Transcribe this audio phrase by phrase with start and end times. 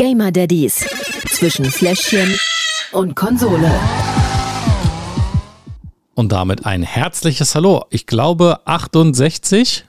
[0.00, 0.86] Gamer Daddies
[1.28, 2.34] zwischen Fläschchen
[2.92, 3.70] und Konsole.
[6.14, 7.84] Und damit ein herzliches Hallo.
[7.90, 9.84] Ich glaube 68.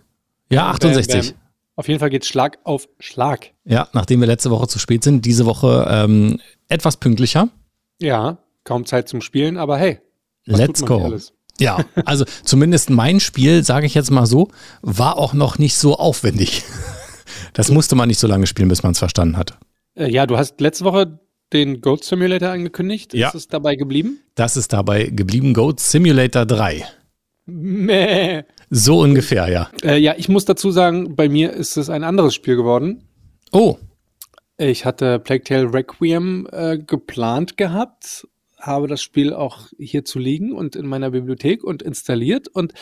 [0.49, 1.07] Ja, 68.
[1.07, 1.41] Bam, bam.
[1.77, 3.53] Auf jeden Fall geht Schlag auf Schlag.
[3.63, 7.47] Ja, nachdem wir letzte Woche zu spät sind, diese Woche ähm, etwas pünktlicher.
[8.01, 10.01] Ja, kaum Zeit zum Spielen, aber hey.
[10.43, 11.17] Let's go.
[11.57, 14.49] Ja, also zumindest mein Spiel, sage ich jetzt mal so,
[14.81, 16.65] war auch noch nicht so aufwendig.
[17.53, 19.57] Das musste man nicht so lange spielen, bis man es verstanden hat.
[20.01, 21.19] Äh, ja, du hast letzte Woche
[21.53, 23.13] den Goat Simulator angekündigt.
[23.13, 23.27] Ja.
[23.27, 24.19] Ist es dabei geblieben?
[24.35, 25.53] Das ist dabei geblieben.
[25.53, 26.85] Goat Simulator 3.
[27.45, 28.43] Mäh.
[28.69, 29.69] So ungefähr, ja.
[29.83, 33.03] Äh, ja, ich muss dazu sagen, bei mir ist es ein anderes Spiel geworden.
[33.51, 33.77] Oh.
[34.57, 38.27] Ich hatte Plague Tale Requiem äh, geplant gehabt,
[38.57, 42.73] habe das Spiel auch hier zu liegen und in meiner Bibliothek und installiert und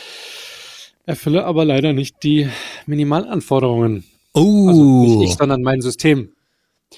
[1.05, 2.49] erfülle aber leider nicht die
[2.85, 4.03] Minimalanforderungen.
[4.33, 4.67] Oh.
[4.67, 6.33] Also nicht ich, sondern mein System.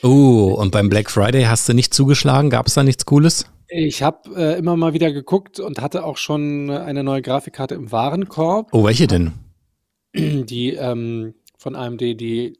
[0.03, 2.49] Oh, und beim Black Friday hast du nicht zugeschlagen?
[2.49, 3.45] Gab es da nichts Cooles?
[3.67, 7.91] Ich habe äh, immer mal wieder geguckt und hatte auch schon eine neue Grafikkarte im
[7.91, 8.69] Warenkorb.
[8.73, 9.33] Oh, welche denn?
[10.15, 12.57] Die ähm, von AMD, die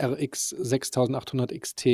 [0.00, 1.86] RX 6800 XT.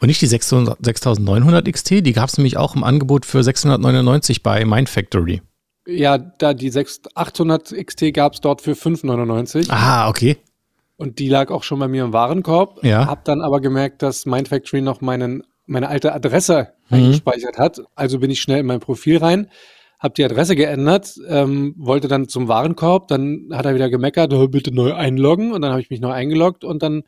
[0.00, 1.90] Und nicht die 6900 XT?
[2.04, 5.40] Die gab es nämlich auch im Angebot für 699 bei Mindfactory.
[5.86, 9.70] Ja, da die 6800 XT gab es dort für 599.
[9.70, 10.36] Ah, okay.
[11.02, 12.84] Und die lag auch schon bei mir im Warenkorb.
[12.84, 13.06] Ja.
[13.06, 16.96] Hab dann aber gemerkt, dass Mindfactory noch meinen, meine alte Adresse Mhm.
[16.96, 17.80] eingespeichert hat.
[17.96, 19.48] Also bin ich schnell in mein Profil rein,
[19.98, 23.08] habe die Adresse geändert, ähm, wollte dann zum Warenkorb.
[23.08, 25.52] Dann hat er wieder gemeckert, oh, bitte neu einloggen.
[25.52, 27.02] Und dann habe ich mich neu eingeloggt und dann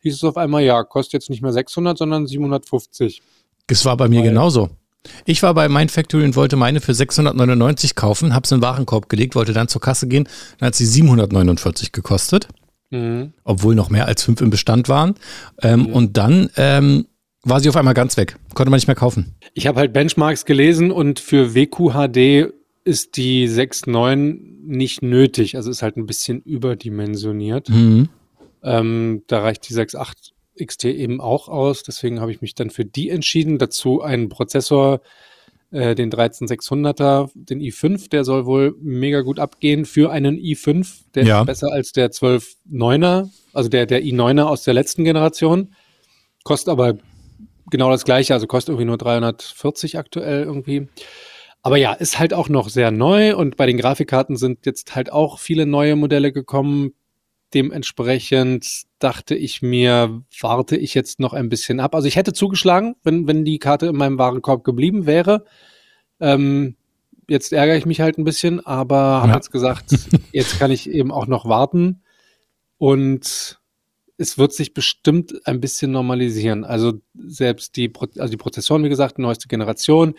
[0.00, 3.22] hieß es auf einmal, ja, kostet jetzt nicht mehr 600, sondern 750.
[3.66, 4.68] Das war bei mir Weil- genauso.
[5.24, 9.34] Ich war bei Mindfactory und wollte meine für 699 kaufen, hab's in den Warenkorb gelegt,
[9.36, 12.48] wollte dann zur Kasse gehen, dann hat sie 749 gekostet,
[12.90, 13.32] Mhm.
[13.44, 15.14] obwohl noch mehr als fünf im Bestand waren.
[15.62, 15.86] Ähm, Mhm.
[15.92, 17.06] Und dann ähm,
[17.42, 19.34] war sie auf einmal ganz weg, konnte man nicht mehr kaufen.
[19.54, 22.52] Ich habe halt Benchmarks gelesen und für WQHD
[22.84, 25.56] ist die 6.9 nicht nötig.
[25.56, 27.68] Also ist halt ein bisschen überdimensioniert.
[27.68, 28.08] Mhm.
[28.62, 30.32] Ähm, da reicht die 6.8
[30.64, 31.82] XT eben auch aus.
[31.82, 33.58] Deswegen habe ich mich dann für die entschieden.
[33.58, 35.00] Dazu einen Prozessor,
[35.70, 41.02] äh, den 13600er, den i5, der soll wohl mega gut abgehen für einen i5.
[41.14, 41.40] Der Ja.
[41.40, 45.74] ist besser als der 12.9er, also der, der i9er aus der letzten Generation.
[46.44, 46.94] Kostet aber
[47.70, 50.88] genau das gleiche, also kostet irgendwie nur 340 aktuell irgendwie.
[51.62, 55.12] Aber ja, ist halt auch noch sehr neu und bei den Grafikkarten sind jetzt halt
[55.12, 56.92] auch viele neue Modelle gekommen.
[57.54, 61.94] Dementsprechend dachte ich mir, warte ich jetzt noch ein bisschen ab.
[61.94, 65.44] Also ich hätte zugeschlagen, wenn, wenn die Karte in meinem Warenkorb geblieben wäre.
[66.20, 66.76] Ähm,
[67.28, 69.34] jetzt ärgere ich mich halt ein bisschen, aber habe Ja.
[69.36, 69.84] jetzt gesagt,
[70.32, 72.02] jetzt kann ich eben auch noch warten.
[72.76, 73.58] Und
[74.18, 76.64] es wird sich bestimmt ein bisschen normalisieren.
[76.64, 80.14] Also selbst die, Pro also die Prozessoren, wie gesagt, neueste Generation,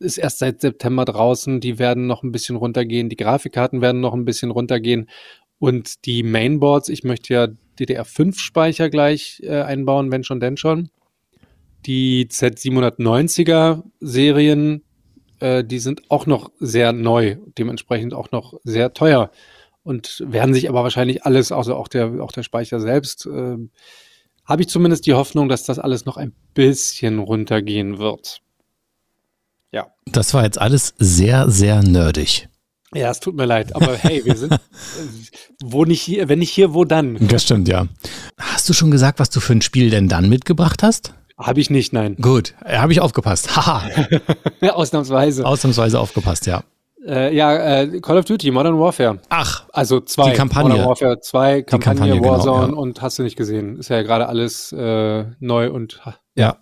[0.00, 1.60] ist erst seit September draußen.
[1.60, 3.08] Die werden noch ein bisschen runtergehen.
[3.08, 5.08] Die Grafikkarten werden noch ein bisschen runtergehen.
[5.58, 7.48] Und die Mainboards, ich möchte ja
[7.78, 10.90] DDR5-Speicher gleich äh, einbauen, wenn schon, denn schon.
[11.86, 14.82] Die Z790er Serien,
[15.40, 19.30] äh, die sind auch noch sehr neu, dementsprechend auch noch sehr teuer
[19.82, 23.56] und werden sich aber wahrscheinlich alles, also auch der, auch der Speicher selbst, äh,
[24.44, 28.40] habe ich zumindest die Hoffnung, dass das alles noch ein bisschen runtergehen wird.
[29.72, 29.88] Ja.
[30.06, 32.48] Das war jetzt alles sehr, sehr nerdig.
[32.94, 34.58] Ja, es tut mir leid, aber hey, wir sind, äh,
[35.62, 37.16] wo nicht hier, wenn nicht hier, wo dann?
[37.28, 37.86] Das stimmt, ja.
[38.38, 41.14] Hast du schon gesagt, was du für ein Spiel denn dann mitgebracht hast?
[41.36, 42.16] Habe ich nicht, nein.
[42.20, 43.56] Gut, habe ich aufgepasst.
[43.56, 43.82] Haha,
[44.70, 45.44] Ausnahmsweise.
[45.44, 46.62] ausnahmsweise aufgepasst, ja.
[47.06, 49.18] Äh, ja, äh, Call of Duty, Modern Warfare.
[49.28, 50.30] Ach, Also zwei.
[50.30, 50.70] Die Kampagne.
[50.70, 52.78] Modern Warfare 2, Kampagne, Kampagne, genau, Warzone ja.
[52.78, 53.78] und hast du nicht gesehen.
[53.78, 56.00] Ist ja gerade alles äh, neu und
[56.34, 56.56] ja.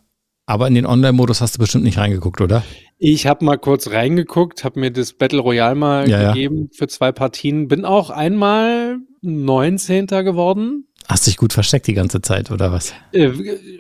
[0.53, 2.63] Aber in den Online-Modus hast du bestimmt nicht reingeguckt, oder?
[2.99, 6.33] Ich habe mal kurz reingeguckt, habe mir das Battle Royale mal Ja, ja.
[6.35, 7.69] gegeben für zwei Partien.
[7.69, 10.09] Bin auch einmal 19.
[10.09, 10.87] geworden.
[11.09, 12.93] Hast dich gut versteckt die ganze Zeit, oder was?
[13.13, 13.31] Äh,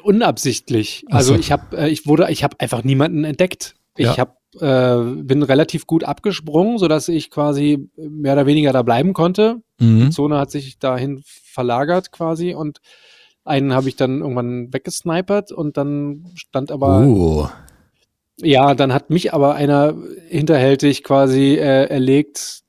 [0.02, 1.04] unabsichtlich.
[1.10, 1.38] Also so.
[1.38, 3.74] ich habe, äh, ich wurde, ich habe einfach niemanden entdeckt.
[3.98, 4.16] Ich Ja.
[4.16, 9.56] hab, äh, bin relativ gut abgesprungen, sodass ich quasi mehr oder weniger da bleiben konnte.
[9.78, 10.10] Die Mhm.
[10.10, 12.78] Zone hat sich dahin verlagert quasi und
[13.44, 17.48] einen habe ich dann irgendwann weggesnipert und dann stand aber Oh,
[18.40, 19.94] Ja, dann hat mich aber einer
[20.28, 22.62] hinterhältig quasi äh, erlegt,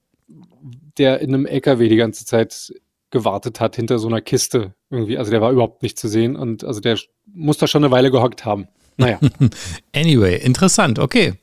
[0.97, 2.73] der in einem LKW die ganze Zeit
[3.09, 5.17] gewartet hat, hinter so einer Kiste irgendwie.
[5.17, 8.11] Also der war überhaupt nicht zu sehen und also der muss da schon eine Weile
[8.11, 8.67] gehockt haben.
[8.97, 9.19] Naja,
[9.95, 11.33] Anyway, interessant, okay.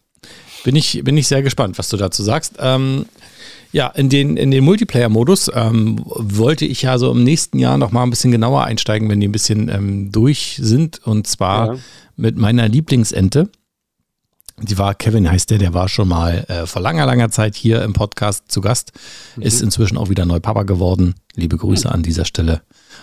[0.65, 2.55] Bin ich, bin ich sehr gespannt, was du dazu sagst.
[2.59, 3.07] Ähm,
[3.73, 7.93] Ja, in den, in den Multiplayer-Modus ähm, wollte ich ja so im nächsten Jahr noch
[7.93, 11.07] mal ein bisschen genauer einsteigen, wenn die ein bisschen ähm, durch sind.
[11.07, 11.81] Und zwar ja.
[12.17, 13.49] mit meiner Lieblingsente.
[14.61, 17.83] Die war, Kevin heißt der, der war schon mal äh, vor langer, langer Zeit hier
[17.83, 18.93] im Podcast zu Gast.
[19.37, 19.43] Mhm.
[19.43, 21.15] Ist inzwischen auch wieder neu Papa geworden.
[21.37, 21.95] Liebe Grüße mhm.
[21.95, 22.63] an dieser Stelle.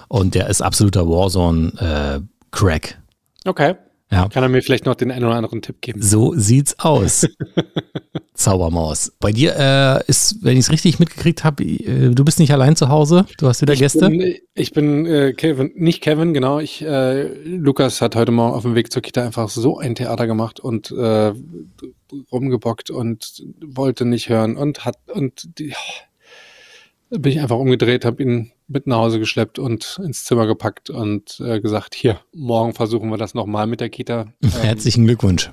[0.09, 2.92] Und der ist absoluter Warzone-Crack.
[2.92, 3.75] Äh, okay.
[4.12, 4.30] Ja.
[4.30, 6.01] Kann er mir vielleicht noch den einen oder anderen Tipp geben?
[6.01, 7.27] So sieht's aus.
[8.33, 9.12] Zaubermaus.
[9.19, 12.75] Bei dir äh, ist, wenn ich es richtig mitgekriegt habe, äh, du bist nicht allein
[12.75, 14.07] zu Hause, du hast wieder ich Gäste.
[14.07, 16.59] Bin, ich bin äh, Kevin, nicht Kevin, genau.
[16.59, 20.27] Ich, äh, Lukas hat heute Morgen auf dem Weg zur Kita einfach so ein Theater
[20.27, 21.33] gemacht und äh,
[22.31, 26.06] rumgebockt und wollte nicht hören und hat und die, oh,
[27.09, 31.39] bin ich einfach umgedreht, habe ihn mit nach Hause geschleppt und ins Zimmer gepackt und
[31.39, 34.27] äh, gesagt, hier, morgen versuchen wir das nochmal mit der Kita.
[34.62, 35.50] Herzlichen Glückwunsch.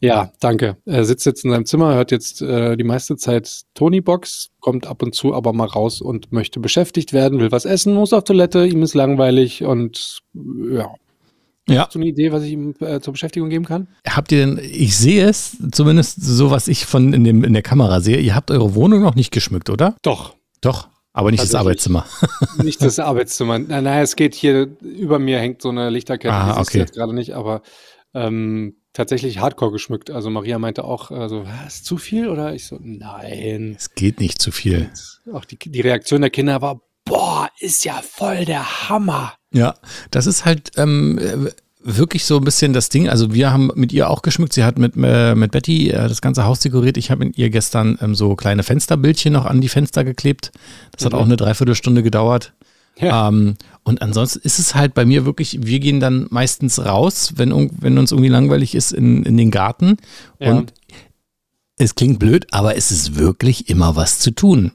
[0.00, 0.76] Ja, danke.
[0.86, 4.86] Er sitzt jetzt in seinem Zimmer, hört jetzt äh, die meiste Zeit Tony Box, kommt
[4.86, 8.24] ab und zu aber mal raus und möchte beschäftigt werden, will was essen, muss auf
[8.24, 10.20] Toilette, ihm ist langweilig und
[10.72, 10.94] ja.
[11.68, 11.84] Ja.
[11.84, 13.88] Hast du eine Idee, was ich ihm äh, zur Beschäftigung geben kann?
[14.08, 17.62] Habt ihr denn, ich sehe es, zumindest so, was ich von in, dem, in der
[17.62, 19.94] Kamera sehe, ihr habt eure Wohnung noch nicht geschmückt, oder?
[20.02, 20.37] Doch.
[20.60, 20.88] Doch.
[21.12, 22.06] Aber nicht das Arbeitszimmer.
[22.62, 23.58] nicht das Arbeitszimmer.
[23.58, 26.78] Nein, nein, es geht hier, über mir hängt so eine Lichterkette, ah, die okay.
[26.78, 27.62] jetzt gerade nicht, aber
[28.14, 30.10] ähm, tatsächlich hardcore geschmückt.
[30.10, 32.28] Also Maria meinte auch äh, so, was, zu viel?
[32.28, 33.74] Oder ich so, nein.
[33.76, 34.90] Es geht nicht zu viel.
[35.24, 39.34] Und auch die, die Reaktion der Kinder war, boah, ist ja voll der Hammer.
[39.52, 39.74] Ja,
[40.10, 41.48] das ist halt ähm,
[41.82, 43.08] wirklich so ein bisschen das Ding.
[43.08, 44.52] Also wir haben mit ihr auch geschmückt.
[44.52, 46.96] Sie hat mit, äh, mit Betty äh, das ganze Haus dekoriert.
[46.96, 50.52] Ich habe mit ihr gestern ähm, so kleine Fensterbildchen noch an die Fenster geklebt.
[50.92, 51.06] Das mhm.
[51.06, 52.52] hat auch eine Dreiviertelstunde gedauert.
[52.98, 53.28] Ja.
[53.28, 53.54] Ähm,
[53.84, 57.96] und ansonsten ist es halt bei mir wirklich, wir gehen dann meistens raus, wenn, wenn
[57.96, 59.98] uns irgendwie langweilig ist, in, in den Garten.
[60.40, 60.52] Ja.
[60.52, 60.74] Und
[61.78, 64.72] es klingt blöd, aber es ist wirklich immer was zu tun.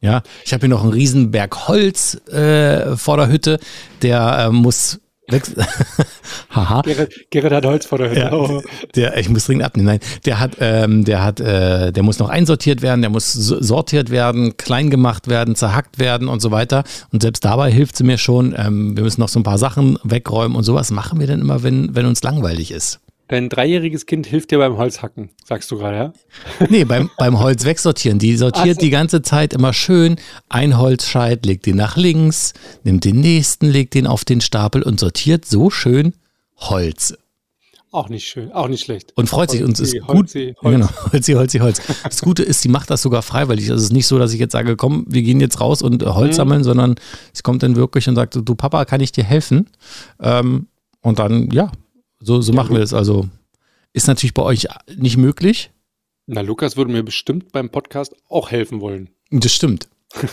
[0.00, 3.58] Ja, ich habe hier noch einen riesen Berg Holz äh, vor der Hütte,
[4.02, 5.00] der äh, muss
[6.50, 6.82] Haha.
[6.82, 8.20] Gerrit, Gerrit, hat Holz vor der Hütte.
[8.20, 8.62] Ja, oh.
[8.94, 9.86] der, ich muss dringend abnehmen.
[9.86, 14.10] Nein, der hat, ähm, der hat, äh, der muss noch einsortiert werden, der muss sortiert
[14.10, 16.84] werden, klein gemacht werden, zerhackt werden und so weiter.
[17.12, 18.54] Und selbst dabei hilft sie mir schon.
[18.56, 21.62] Ähm, wir müssen noch so ein paar Sachen wegräumen und sowas machen wir dann immer,
[21.62, 23.00] wenn, wenn uns langweilig ist.
[23.28, 26.12] Dein dreijähriges Kind hilft dir beim Holzhacken, sagst du gerade, ja?
[26.68, 28.18] Nee, beim, beim Holz wegsortieren.
[28.18, 28.80] Die sortiert so.
[28.80, 30.16] die ganze Zeit immer schön.
[30.50, 35.00] Ein Holzscheit, legt den nach links, nimmt den nächsten, legt den auf den Stapel und
[35.00, 36.12] sortiert so schön
[36.56, 37.14] Holz.
[37.94, 39.12] Auch nicht schön, auch nicht schlecht.
[39.14, 39.62] Und freut sich.
[39.62, 40.16] Und es ist gut.
[40.16, 40.74] Holzi, Holz.
[40.74, 41.80] Genau, Holzi, Holzi, Holz.
[42.02, 43.70] Das Gute ist, sie macht das sogar freiwillig.
[43.70, 46.02] Also es ist nicht so, dass ich jetzt sage, komm, wir gehen jetzt raus und
[46.04, 46.36] Holz mhm.
[46.36, 46.96] sammeln, sondern
[47.32, 49.70] sie kommt dann wirklich und sagt, du Papa, kann ich dir helfen?
[50.20, 50.66] Ähm,
[51.02, 51.70] und dann, ja,
[52.24, 52.94] so, so ja, machen wir das.
[52.94, 53.28] Also
[53.92, 54.66] ist natürlich bei euch
[54.96, 55.70] nicht möglich.
[56.26, 59.10] Na, Lukas würde mir bestimmt beim Podcast auch helfen wollen.
[59.30, 59.88] Das stimmt.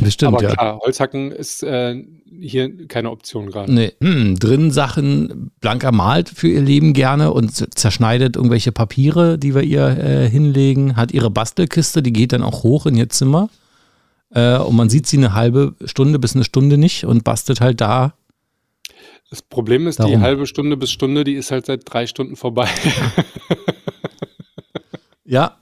[0.00, 0.54] Das stimmt, Aber ja.
[0.54, 2.02] klar, Holzhacken ist äh,
[2.40, 3.72] hier keine Option gerade.
[3.72, 3.92] Nee.
[4.00, 9.62] Hm, drin Sachen, Blanka malt für ihr Leben gerne und zerschneidet irgendwelche Papiere, die wir
[9.62, 13.48] ihr äh, hinlegen, hat ihre Bastelkiste, die geht dann auch hoch in ihr Zimmer.
[14.30, 17.80] Äh, und man sieht sie eine halbe Stunde bis eine Stunde nicht und bastelt halt
[17.80, 18.14] da
[19.32, 20.12] das Problem ist, Darum.
[20.12, 22.68] die halbe Stunde bis Stunde, die ist halt seit drei Stunden vorbei.
[25.24, 25.56] ja,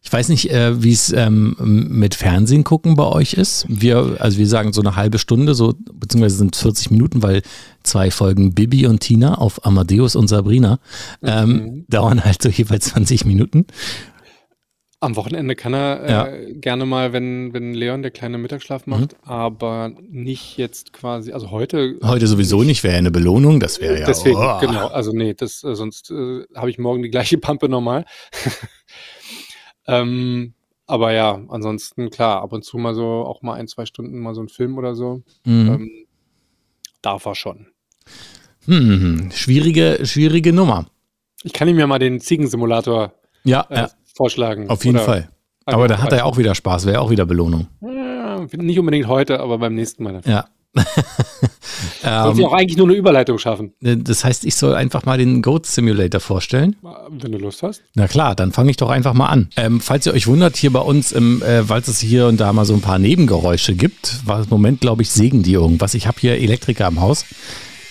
[0.00, 3.66] ich weiß nicht, äh, wie es ähm, mit Fernsehen gucken bei euch ist.
[3.68, 7.42] Wir, also wir sagen so eine halbe Stunde, so, beziehungsweise sind 40 Minuten, weil
[7.82, 10.78] zwei Folgen Bibi und Tina auf Amadeus und Sabrina
[11.24, 11.84] ähm, mhm.
[11.88, 13.66] dauern halt so jeweils 20 Minuten.
[15.06, 16.52] Am Wochenende kann er äh, ja.
[16.54, 19.30] gerne mal, wenn, wenn Leon der kleine Mittagsschlaf macht, mhm.
[19.30, 21.96] aber nicht jetzt quasi, also heute.
[22.02, 24.06] Heute sowieso nicht, wäre eine Belohnung, das wäre ja.
[24.06, 24.58] Deswegen, oh.
[24.58, 28.04] genau, also nee, das, äh, sonst äh, habe ich morgen die gleiche Pampe normal.
[29.86, 30.54] ähm,
[30.88, 34.34] aber ja, ansonsten klar, ab und zu mal so auch mal ein, zwei Stunden mal
[34.34, 35.22] so ein Film oder so.
[35.44, 35.68] Mhm.
[35.68, 35.90] Ähm,
[37.00, 37.68] darf er schon.
[38.64, 40.86] Hm, schwierige, schwierige Nummer.
[41.44, 43.12] Ich kann ihm ja mal den Ziegensimulator
[43.44, 44.68] ja, äh, ja vorschlagen.
[44.70, 45.28] Auf jeden Fall.
[45.64, 47.66] Aber da hat er ja auch wieder Spaß, wäre auch wieder Belohnung.
[47.82, 50.20] Ja, nicht unbedingt heute, aber beim nächsten Mal.
[50.24, 50.46] Ja.
[52.02, 53.72] Sollte ähm, auch eigentlich nur eine Überleitung schaffen.
[53.82, 56.76] Äh, das heißt, ich soll einfach mal den Goat Simulator vorstellen.
[57.10, 57.82] Wenn du Lust hast.
[57.94, 59.48] Na klar, dann fange ich doch einfach mal an.
[59.56, 62.52] Ähm, falls ihr euch wundert, hier bei uns, im, äh, weil es hier und da
[62.52, 65.94] mal so ein paar Nebengeräusche gibt, war im Moment, glaube ich, sägen die irgendwas.
[65.94, 67.24] Ich habe hier Elektriker im Haus.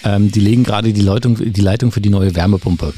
[0.03, 2.93] Ähm, die legen gerade die, Leitung, die Leitung für die neue Wärmepumpe.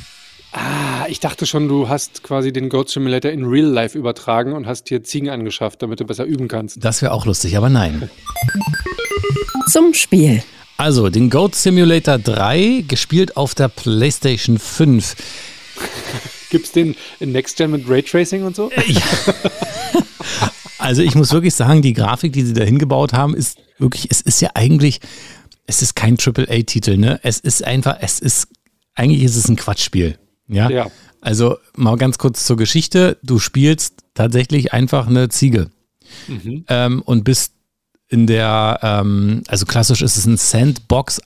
[0.52, 4.66] Ah, ich dachte schon, du hast quasi den Goat Simulator in Real Life übertragen und
[4.66, 6.84] hast dir Ziegen angeschafft, damit du besser üben kannst.
[6.84, 8.10] Das wäre auch lustig, aber nein.
[9.72, 10.44] Zum Spiel.
[10.78, 15.16] Also, den Goat Simulator 3, gespielt auf der PlayStation 5.
[16.50, 18.72] Gibt es den in Next Gen mit Raytracing und so?
[18.88, 19.02] Ja.
[20.80, 24.22] Also ich muss wirklich sagen, die Grafik, die sie da hingebaut haben, ist wirklich, es
[24.22, 25.00] ist ja eigentlich,
[25.66, 27.20] es ist kein AAA-Titel, ne?
[27.24, 28.48] Es ist einfach, es ist,
[28.94, 30.18] eigentlich ist es ein Quatschspiel.
[30.48, 30.70] Ja.
[30.70, 30.88] Ja.
[31.22, 33.18] Also mal ganz kurz zur Geschichte.
[33.24, 35.70] Du spielst tatsächlich einfach eine Ziege
[36.28, 36.64] Mhm.
[36.70, 37.54] ähm, und bist
[38.10, 40.38] in der, ähm, also klassisch ist es ein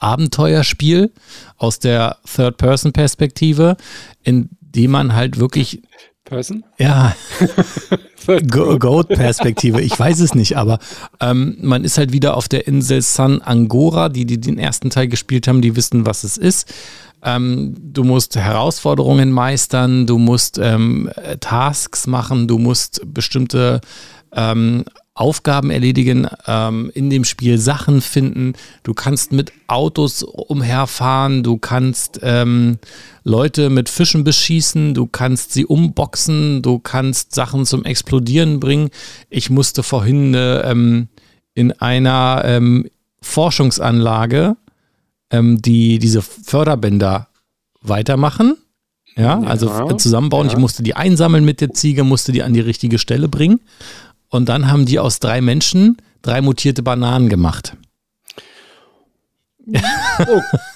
[0.01, 1.11] Sandbox-Abenteuerspiel
[1.57, 3.77] aus der Third-Person-Perspektive,
[4.23, 5.81] in dem man halt wirklich,
[6.25, 6.63] Person?
[6.79, 7.15] ja,
[8.49, 10.79] Go- Goat-Perspektive, ich weiß es nicht, aber
[11.19, 15.07] ähm, man ist halt wieder auf der Insel San Angora, die, die den ersten Teil
[15.07, 16.73] gespielt haben, die wissen, was es ist.
[17.23, 23.81] Ähm, du musst Herausforderungen meistern, du musst ähm, äh, Tasks machen, du musst bestimmte
[24.33, 28.53] ähm, Aufgaben erledigen, ähm, in dem Spiel Sachen finden.
[28.83, 32.79] Du kannst mit Autos umherfahren, du kannst ähm,
[33.23, 38.89] Leute mit Fischen beschießen, du kannst sie umboxen, du kannst Sachen zum Explodieren bringen.
[39.29, 41.09] Ich musste vorhin äh, ähm,
[41.53, 42.61] in einer
[43.21, 44.55] Forschungsanlage
[45.31, 47.27] ähm, die diese Förderbänder
[47.81, 48.57] weitermachen.
[49.15, 50.47] Ja, also Ja, f- zusammenbauen.
[50.47, 50.53] ja.
[50.53, 53.59] Ich musste die einsammeln mit der Ziege, musste die an die richtige Stelle bringen.
[54.29, 57.75] Und dann haben die aus drei Menschen drei mutierte Bananen gemacht.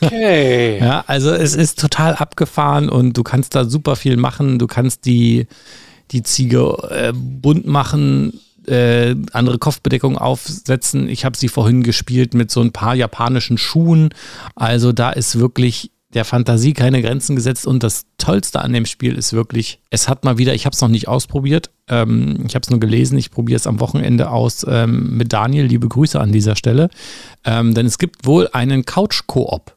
[0.01, 0.77] Okay.
[0.79, 4.59] Ja, also es ist total abgefahren und du kannst da super viel machen.
[4.59, 5.47] Du kannst die,
[6.11, 11.07] die Ziege äh, bunt machen, äh, andere Kopfbedeckung aufsetzen.
[11.09, 14.09] Ich habe sie vorhin gespielt mit so ein paar japanischen Schuhen.
[14.55, 19.15] Also da ist wirklich der Fantasie keine Grenzen gesetzt und das Tollste an dem Spiel
[19.15, 22.63] ist wirklich, es hat mal wieder, ich habe es noch nicht ausprobiert, ähm, ich habe
[22.63, 26.31] es nur gelesen, ich probiere es am Wochenende aus ähm, mit Daniel, liebe Grüße an
[26.31, 26.89] dieser Stelle,
[27.43, 29.75] ähm, denn es gibt wohl einen Couch-Koop.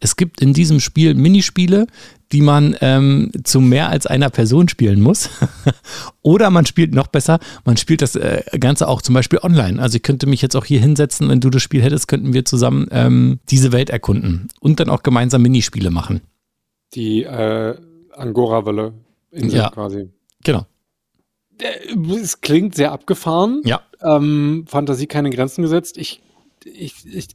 [0.00, 1.86] Es gibt in diesem Spiel Minispiele,
[2.32, 5.30] die man ähm, zu mehr als einer Person spielen muss.
[6.22, 9.80] Oder man spielt noch besser, man spielt das äh, Ganze auch zum Beispiel online.
[9.82, 12.44] Also ich könnte mich jetzt auch hier hinsetzen, wenn du das Spiel hättest, könnten wir
[12.44, 16.20] zusammen ähm, diese Welt erkunden und dann auch gemeinsam Minispiele machen.
[16.94, 17.76] Die äh,
[18.12, 18.92] Angora-Welle
[19.32, 19.70] Ja.
[19.70, 20.10] quasi.
[20.44, 20.66] Genau.
[21.60, 23.62] Äh, Es klingt sehr abgefahren.
[23.64, 23.80] Ja.
[24.02, 25.98] Ähm, Fantasie keine Grenzen gesetzt.
[25.98, 26.22] Ich,
[26.64, 27.28] ich, ich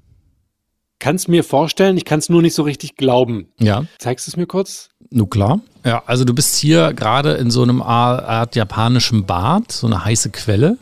[1.05, 3.49] kann es mir vorstellen, ich kann es nur nicht so richtig glauben.
[3.59, 3.85] Ja.
[3.99, 4.89] Zeigst du es mir kurz?
[5.11, 5.59] Nun klar.
[5.85, 10.31] Ja, also du bist hier gerade in so einem Art, japanischen Bad, so eine heiße
[10.31, 10.79] Quelle.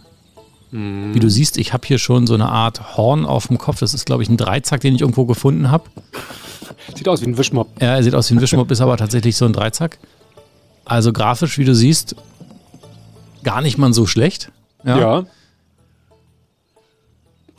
[0.71, 3.79] Wie du siehst, ich habe hier schon so eine Art Horn auf dem Kopf.
[3.79, 5.89] Das ist, glaube ich, ein Dreizack, den ich irgendwo gefunden habe.
[6.95, 7.81] Sieht aus wie ein Wischmopp.
[7.81, 9.99] Ja, er sieht aus wie ein Wischmopp, ist aber tatsächlich so ein Dreizack.
[10.85, 12.15] Also grafisch, wie du siehst,
[13.43, 14.53] gar nicht mal so schlecht.
[14.85, 15.25] Ja.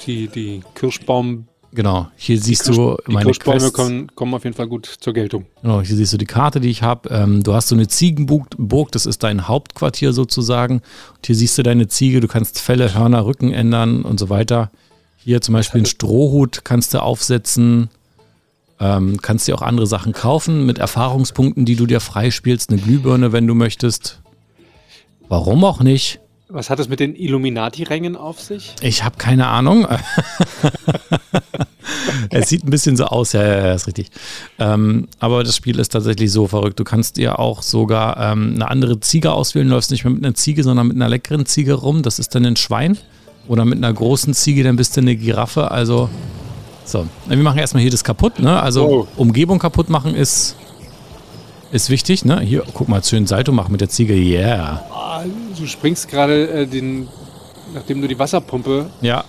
[0.07, 2.07] Die, die Kirschbaum, Genau.
[2.17, 3.73] Hier siehst Kirsch- du die meine Kirschbäume Quests.
[3.73, 5.47] kommen, kommen auf jeden Fall gut zur Geltung.
[5.61, 7.09] Genau, hier siehst du die Karte, die ich habe.
[7.11, 10.75] Ähm, du hast so eine Ziegenburg, Burg, das ist dein Hauptquartier sozusagen.
[11.17, 14.71] Und hier siehst du deine Ziege, du kannst Felle, Hörner, Rücken ändern und so weiter.
[15.17, 17.91] Hier zum Beispiel einen Strohhut kannst du aufsetzen.
[18.79, 22.71] Ähm, kannst dir auch andere Sachen kaufen mit Erfahrungspunkten, die du dir freispielst.
[22.71, 24.21] Eine Glühbirne, wenn du möchtest.
[25.29, 26.21] Warum auch nicht?
[26.49, 28.75] Was hat es mit den Illuminati-Rängen auf sich?
[28.83, 29.87] Ich habe keine Ahnung.
[32.31, 34.11] es sieht ein bisschen so aus, ja, ja, ja, ist richtig.
[34.59, 36.79] Ähm, aber das Spiel ist tatsächlich so verrückt.
[36.79, 39.69] Du kannst dir auch sogar ähm, eine andere Ziege auswählen.
[39.69, 42.03] Du läufst nicht mehr mit einer Ziege, sondern mit einer leckeren Ziege rum.
[42.03, 42.99] Das ist dann ein Schwein.
[43.49, 45.71] Oder mit einer großen Ziege, dann bist du eine Giraffe.
[45.71, 46.11] Also,
[46.85, 47.07] so.
[47.27, 48.39] Wir machen erstmal hier das kaputt.
[48.39, 48.63] Ne?
[48.63, 49.09] Also, Wow.
[49.17, 50.57] Umgebung kaputt machen ist,
[51.75, 52.25] ist wichtig.
[52.25, 52.41] Ne?
[52.41, 54.15] Hier, guck mal, schön Salto machen mit der Ziege.
[54.15, 54.85] Yeah.
[54.91, 55.25] Ah,
[55.59, 57.09] du springst gerade äh, den,
[57.75, 59.25] nachdem du die Wasserpumpe Ja,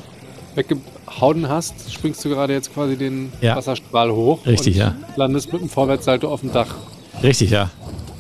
[0.54, 3.56] weggehauen hast, springst du gerade jetzt quasi den Ja.
[3.56, 4.46] Wasserstrahl hoch.
[4.46, 4.96] Richtig, und ja.
[5.16, 6.76] Landest mit dem Vorwärtssalto auf dem Dach.
[7.24, 7.72] richtig, ja.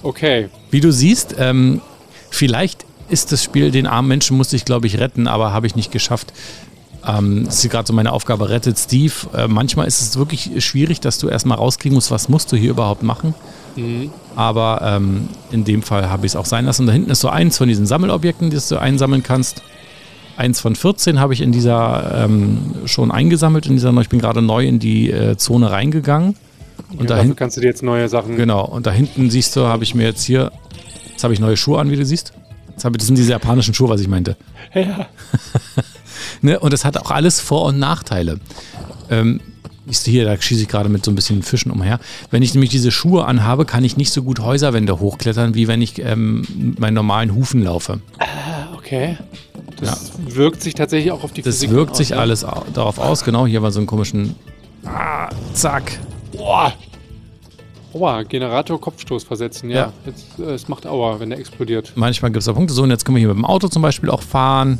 [0.03, 0.49] Okay.
[0.71, 1.81] Wie du siehst, ähm,
[2.29, 5.75] vielleicht ist das Spiel, den armen Menschen musste ich, glaube ich, retten, aber habe ich
[5.75, 6.33] nicht geschafft.
[7.07, 9.13] Ähm, das ist gerade so meine Aufgabe, rettet Steve.
[9.35, 12.71] Äh, manchmal ist es wirklich schwierig, dass du erstmal rauskriegen musst, was musst du hier
[12.71, 13.35] überhaupt machen.
[14.35, 16.85] Aber ähm, in dem Fall habe ich es auch sein lassen.
[16.85, 19.61] Da hinten ist so eins von diesen Sammelobjekten, das du einsammeln kannst.
[20.37, 23.65] Eins von 14 habe ich in dieser ähm, schon eingesammelt.
[23.67, 26.35] In dieser, ich bin gerade neu in die äh, Zone reingegangen.
[26.91, 28.35] Und ja, da dafür hinten kannst du dir jetzt neue Sachen.
[28.35, 30.51] Genau, und da hinten siehst du, habe ich mir jetzt hier,
[31.09, 32.33] jetzt habe ich neue Schuhe an, wie du siehst.
[32.69, 34.35] Jetzt habe ich, das sind diese japanischen Schuhe, was ich meinte.
[34.73, 35.07] Ja.
[36.41, 36.59] Ne?
[36.59, 38.39] Und das hat auch alles Vor- und Nachteile.
[39.09, 39.41] Ähm,
[39.85, 41.99] du hier, da schieße ich gerade mit so ein bisschen Fischen umher.
[42.31, 45.81] Wenn ich nämlich diese Schuhe anhabe, kann ich nicht so gut Häuserwände hochklettern, wie wenn
[45.81, 47.99] ich ähm, mit meinen normalen Hufen laufe.
[48.77, 49.17] Okay.
[49.79, 52.17] Das wirkt sich tatsächlich auch auf die Das Physik wirkt aus, sich ja?
[52.17, 53.23] alles au- darauf aus.
[53.23, 54.35] Genau, hier war so einen komischen.
[54.85, 55.99] Ah, zack.
[56.35, 56.71] Boah.
[57.93, 59.75] Aua, Generator Kopfstoß versetzen, ja.
[59.77, 59.93] Ja.
[60.05, 61.93] Jetzt, äh, es macht Aua, wenn der explodiert.
[61.95, 62.73] Manchmal gibt es da Punkte.
[62.73, 64.79] So, und jetzt können wir hier mit dem Auto zum Beispiel auch fahren.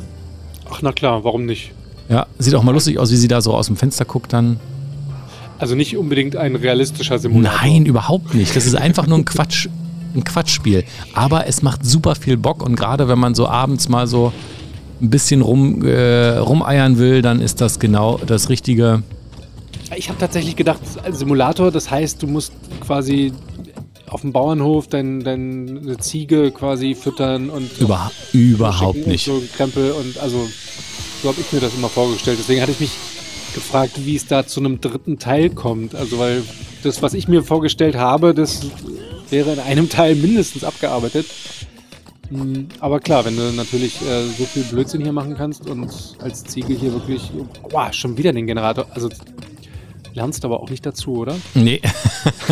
[0.70, 1.72] Ach na klar, warum nicht?
[2.08, 4.60] Ja, sieht auch mal lustig aus, wie sie da so aus dem Fenster guckt dann.
[5.58, 7.58] Also nicht unbedingt ein realistischer Simulator.
[7.62, 8.54] Nein, überhaupt nicht.
[8.54, 9.68] Das ist einfach nur ein Quatsch,
[10.14, 10.84] ein Quatschspiel.
[11.14, 14.32] Aber es macht super viel Bock und gerade wenn man so abends mal so
[15.00, 19.02] ein bisschen rum, äh, rumeiern will, dann ist das genau das Richtige.
[19.94, 23.32] Ich habe tatsächlich gedacht, Simulator, das heißt, du musst quasi
[24.08, 29.28] auf dem Bauernhof deine dein, Ziege quasi füttern und Über, überhaupt nicht.
[29.28, 30.48] Und so Krempel und also
[31.22, 32.38] so habe ich mir das immer vorgestellt.
[32.40, 32.90] Deswegen hatte ich mich
[33.56, 35.94] gefragt, wie es da zu einem dritten Teil kommt.
[35.94, 36.44] Also weil
[36.84, 38.66] das, was ich mir vorgestellt habe, das
[39.30, 41.26] wäre in einem Teil mindestens abgearbeitet.
[42.28, 46.44] Hm, aber klar, wenn du natürlich äh, so viel Blödsinn hier machen kannst und als
[46.44, 47.30] Ziege hier wirklich,
[47.70, 49.08] wow, schon wieder den Generator, also
[50.12, 51.36] lernst aber auch nicht dazu, oder?
[51.54, 51.80] Nee.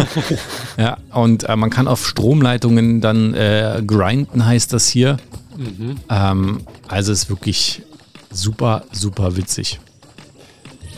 [0.79, 5.19] ja, und äh, man kann auf Stromleitungen dann äh, grinden, heißt das hier.
[5.57, 5.97] Mhm.
[6.09, 7.83] Ähm, also ist wirklich
[8.31, 9.81] super, super witzig.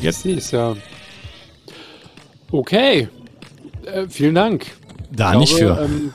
[0.01, 0.75] Jetzt ist ja.
[2.51, 3.09] Okay.
[3.85, 4.67] Äh, vielen Dank.
[5.11, 5.81] Da glaube, nicht für.
[5.81, 6.13] Ähm,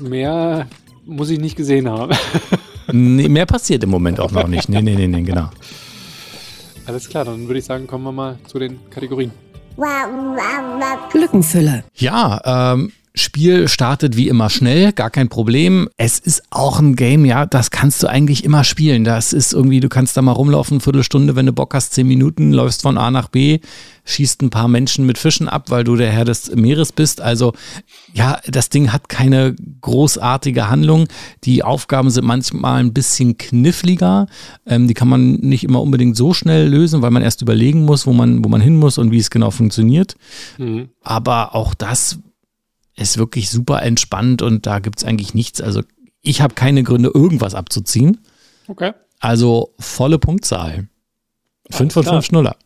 [0.00, 0.66] mehr
[1.04, 2.16] muss ich nicht gesehen haben.
[2.92, 4.68] nee, mehr passiert im Moment auch noch nicht.
[4.68, 5.50] Nee, nee, nee, nee, genau.
[6.86, 9.30] Alles klar, dann würde ich sagen, kommen wir mal zu den Kategorien.
[11.14, 11.84] Lückenfüller.
[11.94, 15.86] Ja, ähm, Spiel startet wie immer schnell, gar kein Problem.
[15.98, 19.04] Es ist auch ein Game, ja, das kannst du eigentlich immer spielen.
[19.04, 22.52] Das ist irgendwie, du kannst da mal rumlaufen, Viertelstunde, wenn du Bock hast, zehn Minuten,
[22.52, 23.58] läufst von A nach B,
[24.04, 27.20] schießt ein paar Menschen mit Fischen ab, weil du der Herr des Meeres bist.
[27.20, 27.52] Also,
[28.14, 31.06] ja, das Ding hat keine großartige Handlung.
[31.44, 34.26] Die Aufgaben sind manchmal ein bisschen kniffliger.
[34.64, 38.06] Ähm, die kann man nicht immer unbedingt so schnell lösen, weil man erst überlegen muss,
[38.06, 40.16] wo man, wo man hin muss und wie es genau funktioniert.
[40.56, 40.88] Mhm.
[41.02, 42.18] Aber auch das
[42.96, 45.60] ist wirklich super entspannt und da gibt es eigentlich nichts.
[45.60, 45.82] Also
[46.20, 48.20] ich habe keine Gründe, irgendwas abzuziehen.
[48.68, 48.92] Okay.
[49.20, 50.88] Also volle Punktzahl.
[51.70, 52.56] 5 von 5 Schnuller.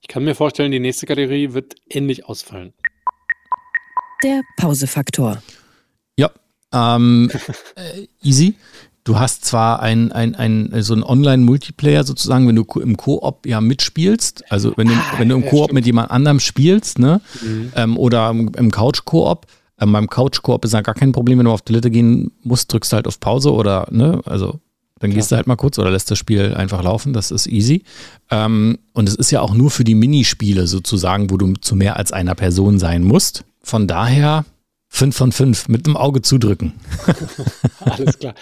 [0.00, 2.72] Ich kann mir vorstellen, die nächste Kategorie wird ähnlich ausfallen.
[4.22, 5.42] Der Pausefaktor.
[6.16, 6.30] Ja,
[6.72, 7.30] ähm,
[7.76, 8.54] äh, easy.
[9.10, 13.60] Du hast zwar ein, ein, ein, so einen Online-Multiplayer sozusagen, wenn du im Koop ja
[13.60, 17.20] mitspielst, also wenn du, ah, wenn du im ja, Koop mit jemand anderem spielst, ne?
[17.42, 17.72] Mhm.
[17.74, 19.46] Ähm, oder im, im Couch-Koop.
[19.80, 22.92] Ähm, beim Couch-Koop ist ja gar kein Problem, wenn du auf Toilette gehen musst, drückst
[22.92, 24.60] du halt auf Pause oder, ne, also
[25.00, 25.34] dann gehst ja.
[25.34, 27.82] du halt mal kurz oder lässt das Spiel einfach laufen, das ist easy.
[28.30, 31.96] Ähm, und es ist ja auch nur für die Minispiele sozusagen, wo du zu mehr
[31.96, 33.42] als einer Person sein musst.
[33.60, 34.44] Von daher
[34.90, 36.74] 5 von 5 mit dem Auge zudrücken.
[37.80, 38.34] Alles klar.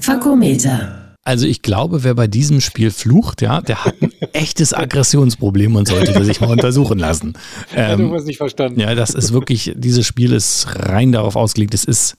[0.00, 1.06] Fakometer.
[1.26, 5.88] Also ich glaube, wer bei diesem Spiel flucht, ja, der hat ein echtes Aggressionsproblem und
[5.88, 7.34] sollte das sich mal untersuchen lassen.
[7.74, 8.78] Ähm, ja, du hast nicht verstanden.
[8.78, 11.74] Ja, das ist wirklich, dieses Spiel ist rein darauf ausgelegt.
[11.74, 12.16] Es ist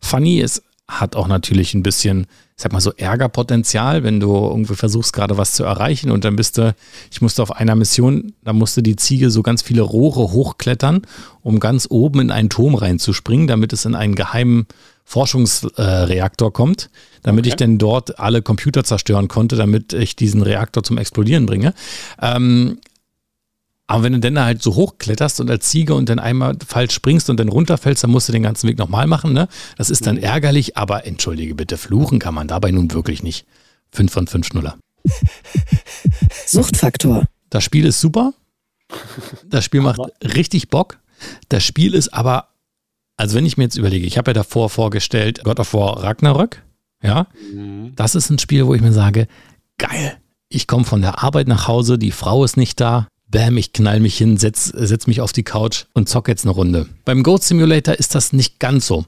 [0.00, 4.76] funny, es hat auch natürlich ein bisschen ich sag mal so Ärgerpotenzial, wenn du irgendwie
[4.76, 6.74] versuchst gerade was zu erreichen und dann bist du,
[7.10, 11.02] ich musste auf einer Mission, da musste die Ziege so ganz viele Rohre hochklettern,
[11.42, 14.66] um ganz oben in einen Turm reinzuspringen, damit es in einen geheimen
[15.04, 16.90] Forschungsreaktor kommt,
[17.22, 17.48] damit okay.
[17.48, 21.74] ich denn dort alle Computer zerstören konnte, damit ich diesen Reaktor zum Explodieren bringe.
[22.22, 22.78] Ähm,
[23.86, 27.28] aber wenn du dann halt so hochkletterst und als Ziege und dann einmal falsch springst
[27.28, 29.32] und dann runterfällst, dann musst du den ganzen Weg nochmal machen.
[29.32, 29.48] Ne?
[29.76, 30.22] Das ist dann mhm.
[30.22, 33.46] ärgerlich, aber entschuldige bitte, fluchen kann man dabei nun wirklich nicht.
[33.92, 34.78] Fünf von fünf Schnuller.
[36.46, 37.26] Suchtfaktor.
[37.50, 38.32] Das Spiel ist super.
[39.46, 40.98] Das Spiel macht richtig Bock.
[41.50, 42.48] Das Spiel ist aber,
[43.16, 46.62] also wenn ich mir jetzt überlege, ich habe ja davor vorgestellt God of War Ragnarök.
[47.02, 47.92] Ja, mhm.
[47.96, 49.28] das ist ein Spiel, wo ich mir sage,
[49.76, 50.16] geil.
[50.48, 53.98] Ich komme von der Arbeit nach Hause, die Frau ist nicht da, bam, ich knall
[53.98, 56.86] mich hin, setz, setz mich auf die Couch und zock jetzt eine Runde.
[57.04, 59.04] Beim Goat Simulator ist das nicht ganz so.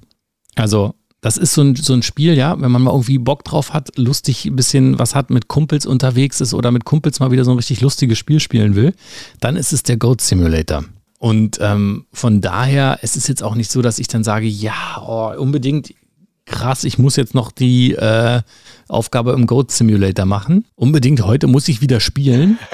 [0.56, 3.72] Also, das ist so ein, so ein Spiel, ja, wenn man mal irgendwie Bock drauf
[3.72, 7.44] hat, lustig ein bisschen was hat, mit Kumpels unterwegs ist oder mit Kumpels mal wieder
[7.44, 8.94] so ein richtig lustiges Spiel spielen will,
[9.38, 10.84] dann ist es der Goat Simulator.
[11.20, 14.74] Und ähm, von daher, es ist jetzt auch nicht so, dass ich dann sage, ja,
[15.06, 15.94] oh, unbedingt
[16.46, 18.42] krass, ich muss jetzt noch die äh,
[18.88, 20.64] Aufgabe im Goat Simulator machen.
[20.74, 22.58] Unbedingt heute muss ich wieder spielen.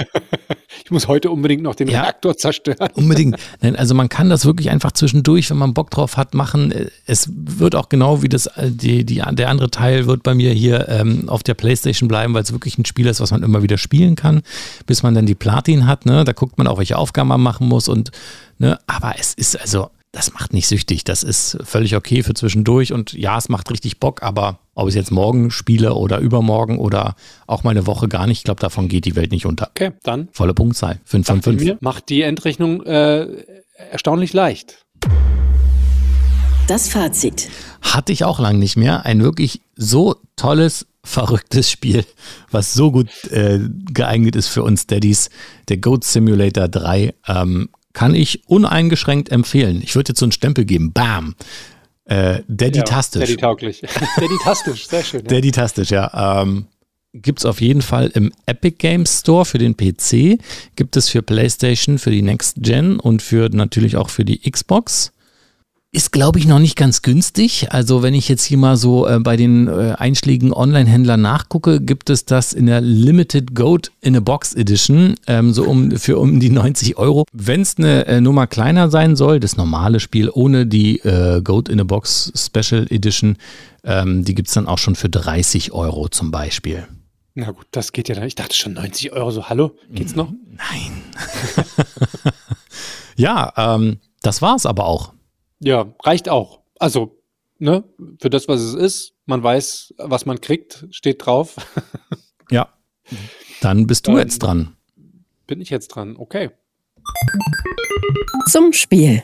[0.85, 2.91] ich muss heute unbedingt noch den ja, Reaktor zerstören.
[2.95, 3.37] Unbedingt.
[3.61, 6.73] Nein, also man kann das wirklich einfach zwischendurch, wenn man Bock drauf hat, machen.
[7.07, 10.53] Es wird auch genau wie das, äh, die, die, der andere Teil wird bei mir
[10.53, 13.63] hier ähm, auf der Playstation bleiben, weil es wirklich ein Spiel ist, was man immer
[13.63, 14.43] wieder spielen kann,
[14.87, 16.07] bis man dann die Platin hat.
[16.07, 16.25] Ne?
[16.25, 18.11] Da guckt man auch, welche Aufgaben man machen muss und
[18.59, 21.05] ne, aber es ist also das macht nicht süchtig.
[21.05, 22.93] Das ist völlig okay für zwischendurch.
[22.93, 26.79] Und ja, es macht richtig Bock, aber ob ich es jetzt morgen spiele oder übermorgen
[26.79, 27.15] oder
[27.47, 29.69] auch mal eine Woche gar nicht, ich glaube, davon geht die Welt nicht unter.
[29.71, 30.29] Okay, dann.
[30.33, 31.01] Volle Punktzahl.
[31.05, 31.81] 5 von 5.
[31.81, 33.27] Macht die Endrechnung äh,
[33.91, 34.85] erstaunlich leicht.
[36.69, 37.49] Das Fazit.
[37.83, 39.05] Hatte ich auch lang nicht mehr.
[39.05, 42.05] Ein wirklich so tolles, verrücktes Spiel,
[42.51, 43.59] was so gut äh,
[43.93, 45.29] geeignet ist für uns Daddies.
[45.69, 49.83] Der Goat Simulator 3 ähm, kann ich uneingeschränkt empfehlen.
[49.83, 50.93] Ich würde jetzt so einen Stempel geben.
[50.93, 51.35] Bam.
[52.13, 53.21] Äh, Daddy-tastisch.
[53.21, 53.81] Ja, Daddy-tauglich.
[54.17, 55.21] Daddy-tastisch, sehr schön.
[55.23, 55.29] Ja.
[55.29, 56.43] Daddy-tastisch, ja.
[56.43, 56.67] Ähm,
[57.15, 60.39] gibt es auf jeden Fall im Epic Games Store für den PC,
[60.77, 65.13] gibt es für PlayStation, für die Next Gen und für natürlich auch für die Xbox.
[65.95, 67.71] Ist, glaube ich, noch nicht ganz günstig.
[67.71, 72.09] Also wenn ich jetzt hier mal so äh, bei den äh, einschlägigen Online-Händlern nachgucke, gibt
[72.09, 76.41] es das in der Limited Goat in a Box Edition ähm, so um, für um
[76.41, 77.27] die 90 Euro.
[77.35, 81.69] Wenn es eine äh, Nummer kleiner sein soll, das normale Spiel ohne die äh, Goat
[81.69, 83.37] in a Box Special Edition,
[83.85, 86.89] ähm, die gibt es dann auch schon für 30 Euro zum Beispiel.
[87.35, 88.25] Na gut, das geht ja dann.
[88.25, 89.31] Ich dachte schon 90 Euro.
[89.31, 90.33] So, hallo, geht's noch?
[90.53, 91.03] Nein.
[93.17, 95.13] ja, ähm, das war's aber auch.
[95.63, 96.61] Ja, reicht auch.
[96.79, 97.19] Also,
[97.59, 97.85] ne,
[98.21, 101.57] für das, was es ist, man weiß, was man kriegt, steht drauf.
[102.51, 102.69] ja.
[103.61, 104.77] Dann bist du Dann jetzt dran.
[105.47, 106.51] Bin ich jetzt dran, okay.
[108.51, 109.23] Zum Spiel.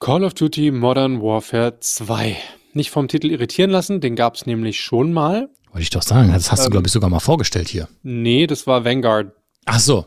[0.00, 2.36] Call of Duty Modern Warfare 2.
[2.74, 5.48] Nicht vom Titel irritieren lassen, den gab es nämlich schon mal.
[5.70, 6.30] Wollte ich doch sagen.
[6.32, 7.88] Das hast du, Ähm, glaube ich, sogar mal vorgestellt hier.
[8.02, 9.32] Nee, das war Vanguard.
[9.64, 10.06] Ach so.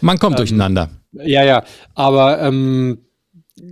[0.00, 0.90] Man kommt durcheinander.
[1.12, 3.04] Ja, ja, aber ähm,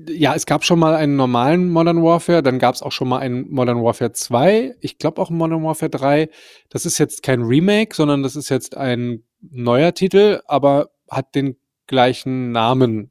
[0.09, 3.19] ja, es gab schon mal einen normalen Modern Warfare, dann gab es auch schon mal
[3.19, 6.29] einen Modern Warfare 2, ich glaube auch einen Modern Warfare 3.
[6.69, 11.57] Das ist jetzt kein Remake, sondern das ist jetzt ein neuer Titel, aber hat den
[11.87, 13.11] gleichen Namen.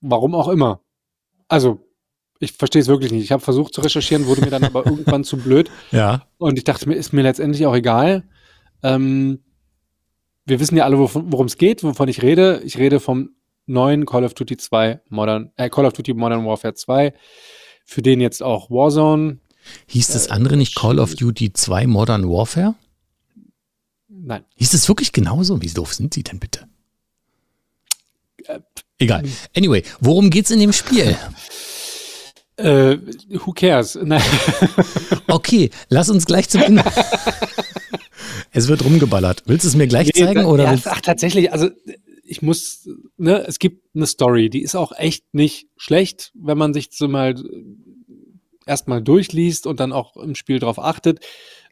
[0.00, 0.82] Warum auch immer.
[1.48, 1.80] Also,
[2.40, 3.24] ich verstehe es wirklich nicht.
[3.24, 5.70] Ich habe versucht zu recherchieren, wurde mir dann aber irgendwann zu blöd.
[5.90, 6.26] Ja.
[6.36, 8.28] Und ich dachte mir, ist mir letztendlich auch egal.
[8.82, 9.40] Ähm,
[10.44, 12.62] wir wissen ja alle, worum es geht, wovon ich rede.
[12.64, 13.30] Ich rede vom
[13.68, 17.12] neuen Call of Duty 2 Modern, äh, Call of Duty Modern Warfare 2,
[17.84, 19.38] für den jetzt auch Warzone.
[19.86, 22.74] Hieß das andere nicht Call of Duty 2 Modern Warfare?
[24.08, 24.44] Nein.
[24.56, 25.62] Hieß das wirklich genauso?
[25.62, 26.66] Wie doof sind sie denn bitte?
[28.98, 29.24] Egal.
[29.56, 31.16] Anyway, worum geht's in dem Spiel?
[32.58, 33.96] Äh, who cares?
[34.02, 34.20] Nein.
[35.28, 36.82] Okay, lass uns gleich zum Ende.
[38.52, 39.44] es wird rumgeballert.
[39.46, 40.44] Willst du es mir gleich zeigen?
[40.44, 41.70] Oder ja, ach, tatsächlich, also
[42.28, 46.74] ich muss, ne, es gibt eine Story, die ist auch echt nicht schlecht, wenn man
[46.74, 47.34] sich so mal
[48.66, 51.24] erstmal durchliest und dann auch im Spiel drauf achtet.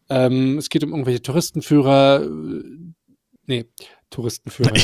[0.08, 2.62] Ähm, es geht um irgendwelche Touristenführer, äh,
[3.46, 3.66] nee,
[4.10, 4.72] Touristenführer.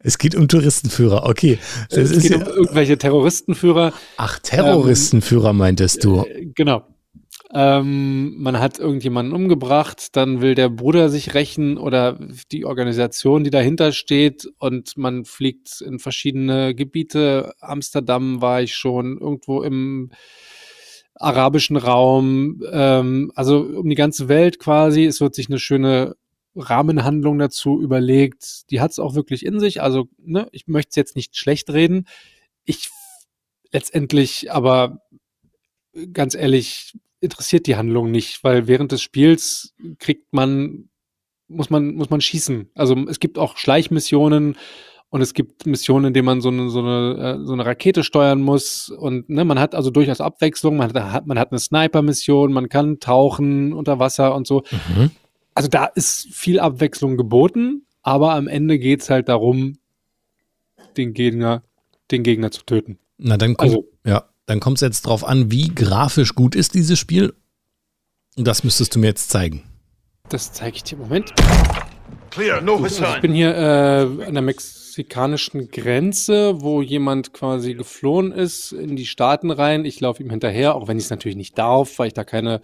[0.00, 1.58] es geht um Touristenführer, okay.
[1.90, 3.92] Das es geht ja, um irgendwelche Terroristenführer.
[4.16, 6.24] ach, Terroristenführer meintest du.
[6.24, 6.84] Äh, Genau.
[7.52, 12.18] Ähm, man hat irgendjemanden umgebracht, dann will der Bruder sich rächen oder
[12.52, 17.52] die Organisation, die dahinter steht und man fliegt in verschiedene Gebiete.
[17.60, 20.10] Amsterdam war ich schon, irgendwo im
[21.14, 25.04] arabischen Raum, ähm, also um die ganze Welt quasi.
[25.04, 26.16] Es wird sich eine schöne
[26.54, 28.70] Rahmenhandlung dazu überlegt.
[28.70, 29.82] Die hat es auch wirklich in sich.
[29.82, 32.06] Also, ne, ich möchte es jetzt nicht schlecht reden.
[32.64, 32.90] Ich
[33.72, 35.00] letztendlich aber
[36.12, 40.88] ganz ehrlich, interessiert die Handlung nicht, weil während des Spiels kriegt man,
[41.48, 42.70] muss man, muss man schießen.
[42.74, 44.56] Also es gibt auch Schleichmissionen
[45.10, 48.04] und es gibt Missionen, in denen man so eine, so eine, äh, so eine Rakete
[48.04, 48.88] steuern muss.
[48.90, 50.76] Und ne, man hat also durchaus Abwechslung.
[50.76, 54.62] Man hat, man hat eine Sniper-Mission, man kann tauchen unter Wasser und so.
[54.70, 55.10] Mhm.
[55.54, 59.78] Also da ist viel Abwechslung geboten, aber am Ende geht's halt darum,
[60.96, 61.64] den Gegner,
[62.10, 62.98] den Gegner zu töten.
[63.18, 66.74] Na, dann kommt, Also- ja, dann kommt es jetzt drauf an, wie grafisch gut ist
[66.74, 67.34] dieses Spiel.
[68.36, 69.62] Und das müsstest du mir jetzt zeigen.
[70.28, 70.98] Das zeige ich dir.
[70.98, 71.32] Moment.
[72.30, 78.32] Clear, no Also ich bin hier äh, an der mexikanischen Grenze, wo jemand quasi geflohen
[78.32, 79.84] ist in die Staaten rein.
[79.84, 82.60] Ich laufe ihm hinterher, auch wenn ich es natürlich nicht darf, weil ich da keine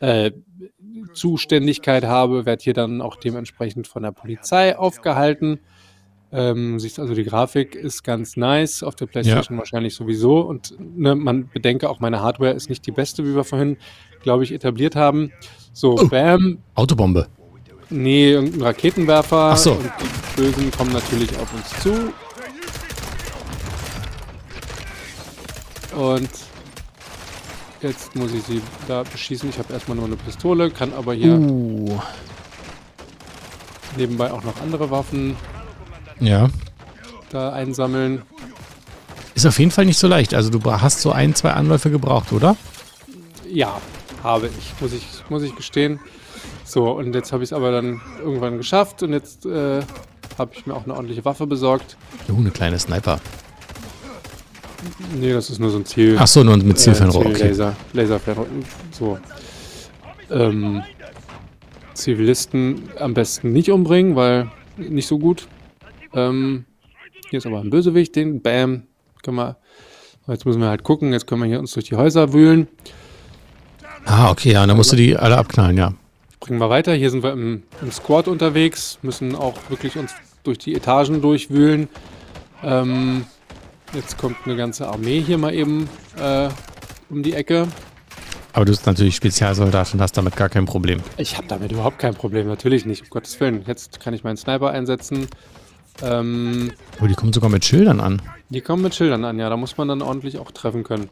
[0.00, 0.30] äh,
[1.12, 5.60] Zuständigkeit habe, werde hier dann auch dementsprechend von der Polizei aufgehalten.
[6.32, 10.40] Ähm, siehst also, die Grafik ist ganz nice, auf der Playstation wahrscheinlich sowieso.
[10.40, 13.76] Und ne, man bedenke auch, meine Hardware ist nicht die beste, wie wir vorhin,
[14.22, 15.32] glaube ich, etabliert haben.
[15.72, 16.06] So, Oh.
[16.08, 17.26] bam, Autobombe.
[17.88, 19.50] Nee, irgendein Raketenwerfer.
[19.52, 19.72] Ach so.
[19.72, 22.12] Und die Bösen kommen natürlich auf uns zu.
[25.96, 26.30] Und
[27.82, 29.48] jetzt muss ich sie da beschießen.
[29.50, 31.98] Ich habe erstmal nur eine Pistole, kann aber hier Uh.
[33.96, 35.34] nebenbei auch noch andere Waffen
[36.20, 36.48] Ja.
[37.30, 38.22] da einsammeln.
[39.34, 40.34] Ist auf jeden Fall nicht so leicht.
[40.34, 42.56] Also du hast so ein, zwei Anläufe gebraucht, oder?
[43.48, 43.80] Ja,
[44.22, 45.98] habe ich, muss ich, muss ich gestehen.
[46.64, 49.80] So, und jetzt habe ich es aber dann irgendwann geschafft und jetzt äh,
[50.38, 51.96] habe ich mir auch eine ordentliche Waffe besorgt.
[52.30, 53.18] Oh, eine kleine Sniper.
[55.18, 56.16] Nee, das ist nur so ein Ziel.
[56.18, 57.48] Ach so, nur mit Zielfernrohr, Äh, okay.
[57.48, 58.46] Laser, Laserfernrohr.
[58.92, 59.18] So.
[60.30, 60.82] Ähm,
[61.94, 65.48] Zivilisten am besten nicht umbringen, weil nicht so gut.
[66.14, 66.64] Ähm,
[67.28, 68.84] hier ist aber ein Bösewicht, den Bam.
[69.22, 69.56] Können wir,
[70.26, 72.68] jetzt müssen wir halt gucken, jetzt können wir hier uns durch die Häuser wühlen.
[74.04, 75.94] Ah, okay, ja, und dann musst du die alle abknallen, ja.
[76.40, 76.94] Bringen wir weiter.
[76.94, 81.88] Hier sind wir im, im Squad unterwegs, müssen auch wirklich uns durch die Etagen durchwühlen.
[82.62, 83.26] Ähm,
[83.92, 86.48] jetzt kommt eine ganze Armee hier mal eben äh,
[87.10, 87.68] um die Ecke.
[88.52, 91.00] Aber du bist natürlich Spezialsoldat und hast damit gar kein Problem.
[91.18, 93.62] Ich habe damit überhaupt kein Problem, natürlich nicht, um Gottes Willen.
[93.66, 95.28] Jetzt kann ich meinen Sniper einsetzen.
[96.02, 98.20] Ähm, Oh, die kommen sogar mit Schildern an.
[98.48, 101.08] die kommen mit Schildern an, ja, da muss man dann ordentlich auch treffen können.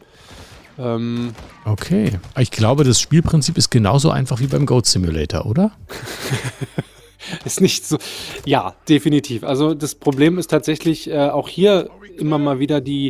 [0.79, 2.19] Ähm, Okay.
[2.39, 5.73] Ich glaube, das Spielprinzip ist genauso einfach wie beim Goat Simulator, oder?
[7.45, 7.99] ist nicht so.
[8.45, 9.45] Ja, definitiv.
[9.45, 13.09] Also das Problem ist tatsächlich äh, auch hier immer mal wieder die,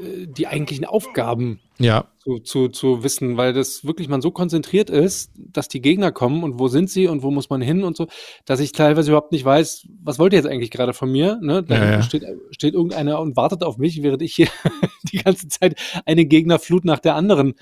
[0.00, 2.08] äh, die eigentlichen Aufgaben Ja.
[2.18, 6.44] zu, zu, zu wissen, weil das wirklich man so konzentriert ist, dass die Gegner kommen
[6.44, 8.06] und wo sind sie und wo muss man hin und so,
[8.44, 11.38] dass ich teilweise überhaupt nicht weiß, was wollt ihr jetzt eigentlich gerade von mir?
[11.40, 11.62] Ne?
[11.62, 12.02] Da Ja, ja.
[12.02, 14.48] Steht, steht irgendeiner und wartet auf mich, während ich hier
[15.12, 17.54] die ganze Zeit eine Gegnerflut nach der anderen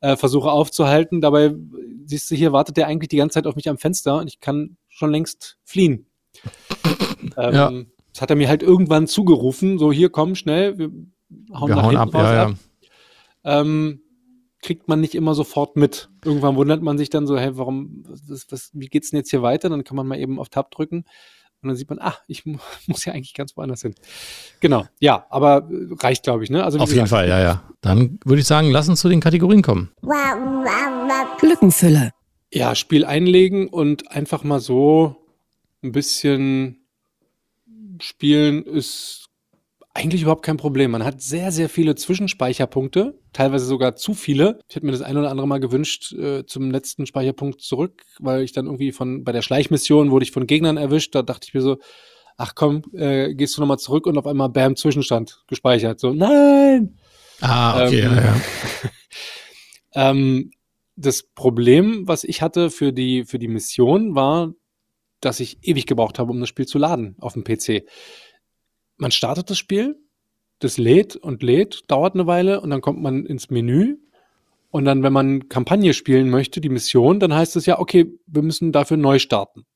[0.00, 1.20] äh, versuche aufzuhalten.
[1.20, 1.54] Dabei
[2.04, 4.40] siehst du hier, wartet der eigentlich die ganze Zeit auf mich am Fenster und ich
[4.40, 6.06] kann schon längst fliehen.
[7.36, 7.72] ähm, Ja.
[8.12, 10.90] Das hat er mir halt irgendwann zugerufen, so hier komm schnell, wir
[11.54, 12.54] hauen Wir nach hauen hinten ab, ja, ab ja.
[13.44, 14.00] Ähm,
[14.60, 16.08] kriegt man nicht immer sofort mit.
[16.24, 19.42] Irgendwann wundert man sich dann so, hey, warum, was, was, wie geht's denn jetzt hier
[19.42, 19.68] weiter?
[19.68, 21.04] Dann kann man mal eben auf Tab drücken
[21.62, 23.94] und dann sieht man, ach, ich mu muss ja eigentlich ganz woanders hin.
[24.60, 25.68] Genau, ja, aber
[26.00, 26.64] reicht, glaube ich, ne?
[26.64, 27.62] Also Auf jeden gesagt, Fall, ja, ja.
[27.80, 29.90] Dann würde ich sagen, lass uns zu den Kategorien kommen.
[31.40, 32.10] Lückenfüller.
[32.52, 35.16] Ja, Spiel einlegen und einfach mal so
[35.82, 36.84] ein bisschen
[38.00, 39.21] spielen ist
[39.94, 40.90] eigentlich überhaupt kein Problem.
[40.90, 44.58] Man hat sehr, sehr viele Zwischenspeicherpunkte, teilweise sogar zu viele.
[44.68, 48.42] Ich hätte mir das ein oder andere Mal gewünscht äh, zum letzten Speicherpunkt zurück, weil
[48.42, 51.14] ich dann irgendwie von bei der Schleichmission wurde ich von Gegnern erwischt.
[51.14, 51.78] Da dachte ich mir so,
[52.36, 56.00] ach komm, äh, gehst du nochmal zurück und auf einmal Bam, Zwischenstand gespeichert.
[56.00, 56.98] So, nein!
[57.40, 58.36] Ah, okay, Ähm, ja, ja.
[59.94, 60.50] Ähm,
[60.96, 64.52] das Problem, was ich hatte für die, für die Mission, war,
[65.20, 67.84] dass ich ewig gebraucht habe, um das Spiel zu laden auf dem PC.
[69.02, 69.96] Man startet das Spiel,
[70.60, 73.96] das lädt und lädt, dauert eine Weile und dann kommt man ins Menü.
[74.70, 78.42] Und dann, wenn man Kampagne spielen möchte, die Mission, dann heißt es ja, okay, wir
[78.42, 79.66] müssen dafür neu starten.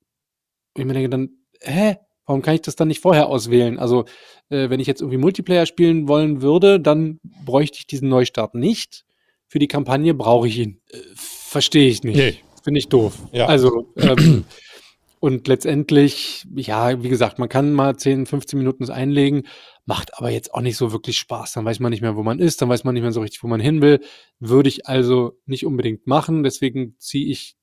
[0.74, 1.96] Und ich mir denke dann, hä?
[2.24, 3.80] Warum kann ich das dann nicht vorher auswählen?
[3.80, 4.04] Also,
[4.48, 9.04] äh, wenn ich jetzt irgendwie Multiplayer spielen wollen würde, dann bräuchte ich diesen Neustart nicht.
[9.48, 10.80] Für die Kampagne brauche ich ihn.
[10.90, 12.16] Äh, Verstehe ich nicht.
[12.16, 12.36] Nee.
[12.62, 13.18] Finde ich doof.
[13.32, 13.46] Ja.
[13.46, 14.44] Also, ähm,
[15.18, 19.44] und letztendlich, ja, wie gesagt, man kann mal 10, 15 Minuten das einlegen,
[19.86, 21.52] macht aber jetzt auch nicht so wirklich Spaß.
[21.52, 23.42] Dann weiß man nicht mehr, wo man ist, dann weiß man nicht mehr so richtig,
[23.42, 24.00] wo man hin will.
[24.40, 26.42] Würde ich also nicht unbedingt machen.
[26.42, 27.56] Deswegen ziehe ich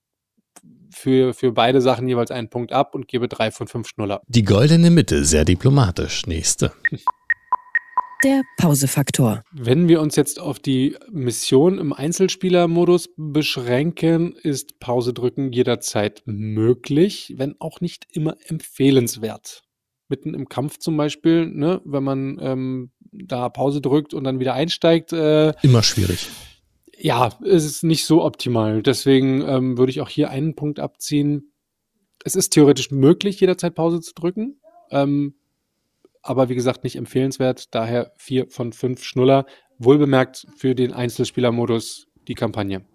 [0.92, 4.22] für, für beide Sachen jeweils einen Punkt ab und gebe drei von fünf Schnuller.
[4.28, 6.26] Die goldene Mitte, sehr diplomatisch.
[6.26, 6.72] Nächste.
[8.24, 9.44] Der Pausefaktor.
[9.52, 17.34] Wenn wir uns jetzt auf die Mission im Einzelspielermodus beschränken, ist Pause drücken jederzeit möglich,
[17.36, 19.64] wenn auch nicht immer empfehlenswert.
[20.08, 24.54] Mitten im Kampf zum Beispiel, ne, wenn man ähm, da Pause drückt und dann wieder
[24.54, 26.30] einsteigt, äh, Immer schwierig.
[26.98, 28.84] ja, es ist nicht so optimal.
[28.84, 31.52] Deswegen ähm, würde ich auch hier einen Punkt abziehen.
[32.24, 34.62] Es ist theoretisch möglich, jederzeit Pause zu drücken.
[34.92, 35.36] Ähm,
[36.24, 37.74] aber wie gesagt, nicht empfehlenswert.
[37.76, 39.46] Daher vier von fünf Schnuller.
[39.78, 42.86] Wohlbemerkt für den Einzelspielermodus die Kampagne.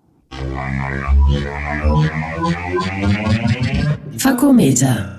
[4.16, 5.14] Fakometer.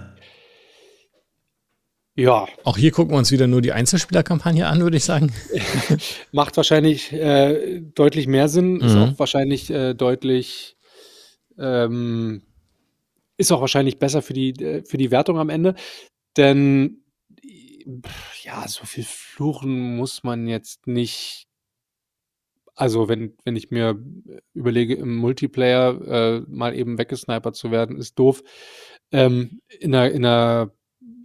[2.15, 5.31] Ja, Auch hier gucken wir uns wieder nur die Einzelspielerkampagne an, würde ich sagen.
[6.33, 8.81] macht wahrscheinlich äh, deutlich mehr Sinn.
[8.81, 9.01] Ist Mhm.
[9.01, 10.75] auch wahrscheinlich äh, deutlich,
[11.57, 12.41] ähm,
[13.37, 15.75] ist auch wahrscheinlich besser für die, äh, für die Wertung am Ende.
[16.35, 17.03] Denn
[18.43, 21.47] ja, so viel fluchen muss man jetzt nicht.
[22.75, 24.01] Also, wenn, wenn ich mir
[24.53, 28.41] überlege, im Multiplayer äh, mal eben weggesnipert zu werden, ist doof.
[29.11, 30.71] Ähm, in einer, in einer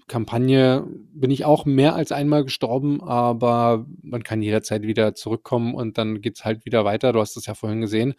[0.06, 5.96] Kampagne bin ich auch mehr als einmal gestorben, aber man kann jederzeit wieder zurückkommen und
[5.96, 7.12] dann geht's halt wieder weiter.
[7.12, 8.14] Du hast es ja vorhin gesehen,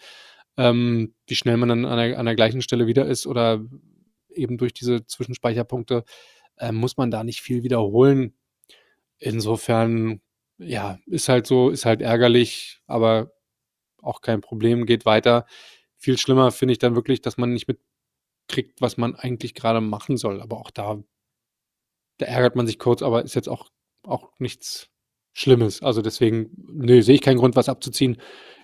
[0.58, 3.64] ähm, wie schnell man dann an der, an der gleichen Stelle wieder ist oder
[4.30, 6.04] eben durch diese Zwischenspeicherpunkte
[6.58, 8.34] äh, muss man da nicht viel wiederholen.
[9.18, 10.22] Insofern,
[10.58, 13.34] ja, ist halt so, ist halt ärgerlich, aber
[14.02, 15.46] auch kein Problem, geht weiter.
[15.98, 20.18] Viel schlimmer finde ich dann wirklich, dass man nicht mitkriegt, was man eigentlich gerade machen
[20.18, 20.42] soll.
[20.42, 21.04] Aber auch da
[22.18, 23.70] da ärgert man sich kurz, aber ist jetzt auch,
[24.04, 24.90] auch nichts
[25.34, 25.82] Schlimmes.
[25.82, 28.18] Also deswegen, nö, sehe ich keinen Grund, was abzuziehen.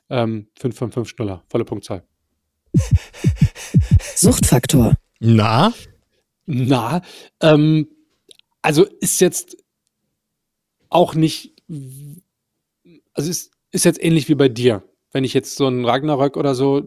[0.10, 2.06] Ähm, 5 von 5 Schnuller, volle Punktzahl.
[4.15, 4.95] Suchtfaktor.
[5.19, 5.73] Na?
[6.45, 7.01] Na,
[7.41, 7.88] ähm,
[8.62, 9.58] also ist jetzt
[10.89, 11.56] auch nicht,
[13.13, 14.84] also ist, ist jetzt ähnlich wie bei dir.
[15.12, 16.84] Wenn ich jetzt so einen Ragnarök oder so,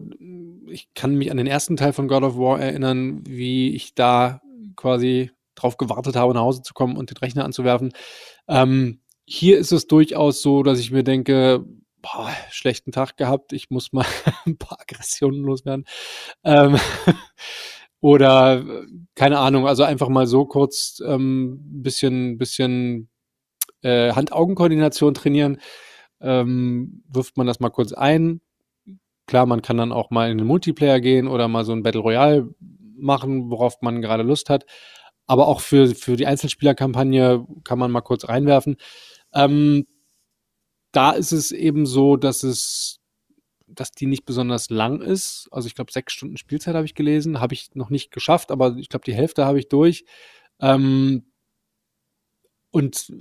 [0.69, 4.41] ich kann mich an den ersten Teil von God of War erinnern, wie ich da
[4.75, 7.93] quasi drauf gewartet habe, nach Hause zu kommen und den Rechner anzuwerfen.
[8.47, 11.65] Ähm, hier ist es durchaus so, dass ich mir denke,
[12.01, 14.05] boah, schlechten Tag gehabt, ich muss mal
[14.45, 15.85] ein paar Aggressionen loswerden.
[16.43, 16.77] Ähm,
[18.05, 18.63] oder
[19.15, 23.09] keine Ahnung, also einfach mal so kurz ähm, bisschen, bisschen
[23.81, 25.57] äh, Hand-Augen-Koordination trainieren.
[26.21, 28.41] Ähm, wirft man das mal kurz ein.
[29.25, 32.01] Klar, man kann dann auch mal in den Multiplayer gehen oder mal so ein Battle
[32.01, 32.47] Royale
[32.95, 34.67] machen, worauf man gerade Lust hat.
[35.25, 38.75] Aber auch für, für die Einzelspielerkampagne kann man mal kurz reinwerfen.
[39.33, 39.87] Ähm,
[40.91, 42.99] da ist es eben so, dass es,
[43.75, 45.47] dass die nicht besonders lang ist.
[45.51, 48.75] Also ich glaube, sechs Stunden Spielzeit habe ich gelesen, habe ich noch nicht geschafft, aber
[48.77, 50.05] ich glaube, die Hälfte habe ich durch.
[50.59, 51.23] Ähm,
[52.71, 53.11] und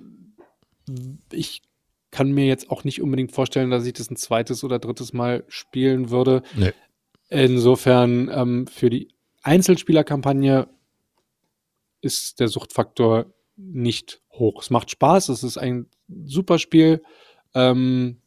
[1.32, 1.62] ich
[2.10, 5.44] kann mir jetzt auch nicht unbedingt vorstellen, dass ich das ein zweites oder drittes Mal
[5.48, 6.42] spielen würde.
[6.54, 6.72] Nee.
[7.28, 9.08] Insofern ähm, für die
[9.42, 10.68] Einzelspielerkampagne
[12.00, 14.62] ist der Suchtfaktor nicht hoch.
[14.62, 15.86] Es macht Spaß, es ist ein
[16.24, 17.02] super Spiel.
[17.54, 18.18] Ähm,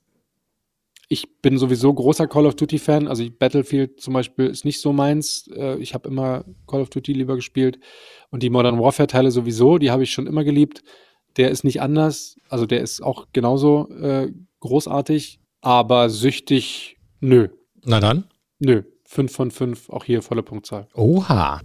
[1.09, 3.07] ich bin sowieso großer Call of Duty-Fan.
[3.07, 5.49] Also Battlefield zum Beispiel ist nicht so meins.
[5.55, 7.79] Äh, ich habe immer Call of Duty lieber gespielt.
[8.29, 10.83] Und die Modern Warfare-Teile sowieso, die habe ich schon immer geliebt.
[11.37, 12.37] Der ist nicht anders.
[12.49, 15.39] Also der ist auch genauso äh, großartig.
[15.61, 17.49] Aber süchtig, nö.
[17.83, 18.25] Na dann?
[18.59, 18.83] Nö.
[19.05, 20.89] 5 von 5, auch hier volle Punktzahl.
[20.93, 21.61] Oha.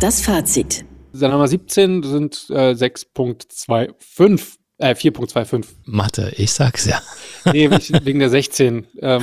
[0.00, 0.84] Das Fazit.
[1.12, 4.58] Seine Nummer 17 sind äh, 6.25.
[4.78, 5.66] Äh, 4.25.
[5.84, 7.00] Mathe, ich sag's ja.
[7.52, 9.22] Nee, wegen der 16 ähm,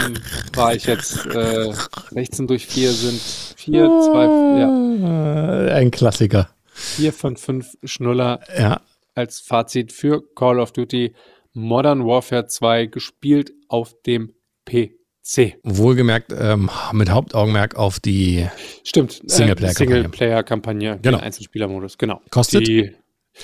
[0.53, 1.25] war ich jetzt.
[1.25, 1.73] Äh,
[2.11, 3.19] 16 durch 4 sind
[3.57, 5.75] 4, 2, ja.
[5.75, 6.49] Ein Klassiker.
[6.73, 8.81] 4 von 5 Schnuller Ja.
[9.15, 11.13] als Fazit für Call of Duty
[11.53, 14.33] Modern Warfare 2 gespielt auf dem
[14.65, 15.57] PC.
[15.63, 18.47] Wohlgemerkt, ähm, mit Hauptaugenmerk auf die
[18.83, 19.21] Stimmt.
[19.25, 19.69] Singleplayer-Kampagne.
[19.69, 21.17] Äh, Singleplayer-Kampagne, Genau.
[21.17, 22.21] den Einzelspielermodus, genau.
[22.29, 22.67] Kostet?
[22.67, 22.95] Die,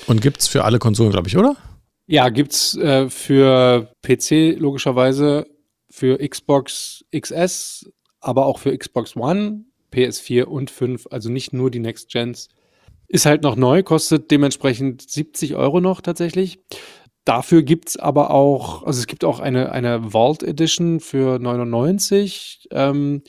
[0.08, 1.56] und gibt's für alle Konsolen, glaube ich, oder?
[2.08, 5.48] Ja, gibt's äh, für PC logischerweise,
[5.90, 11.80] für Xbox XS, aber auch für Xbox One, PS4 und 5, also nicht nur die
[11.80, 12.50] Next Gens.
[13.08, 16.60] Ist halt noch neu, kostet dementsprechend 70 Euro noch tatsächlich.
[17.24, 22.68] Dafür gibt's aber auch, also es gibt auch eine, eine Vault Edition für 99.
[22.72, 23.22] Ähm,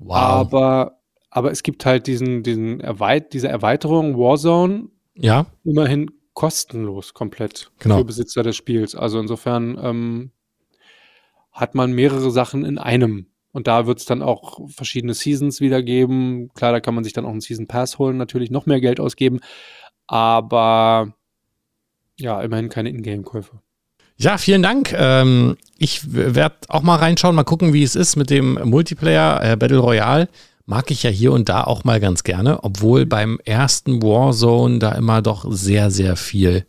[0.00, 0.16] Wow.
[0.16, 7.70] Aber, aber es gibt halt diesen, diesen Erweit diese Erweiterung Warzone ja, immerhin kostenlos komplett
[7.78, 7.98] Genau.
[7.98, 8.94] für Besitzer des Spiels.
[8.94, 10.30] Also insofern ähm,
[11.52, 13.26] hat man mehrere Sachen in einem.
[13.52, 16.50] Und da wird es dann auch verschiedene Seasons wieder geben.
[16.54, 19.00] Klar, da kann man sich dann auch einen Season Pass holen, natürlich noch mehr Geld
[19.00, 19.40] ausgeben.
[20.06, 21.14] Aber
[22.16, 23.60] ja, immerhin keine Ingame-Käufe.
[24.16, 24.92] Ja, vielen Dank.
[24.92, 29.56] Ähm, ich werde auch mal reinschauen, mal gucken, wie es ist mit dem Multiplayer äh,
[29.56, 30.28] Battle Royale.
[30.70, 34.92] Mag ich ja hier und da auch mal ganz gerne, obwohl beim ersten Warzone da
[34.92, 36.64] immer doch sehr, sehr viel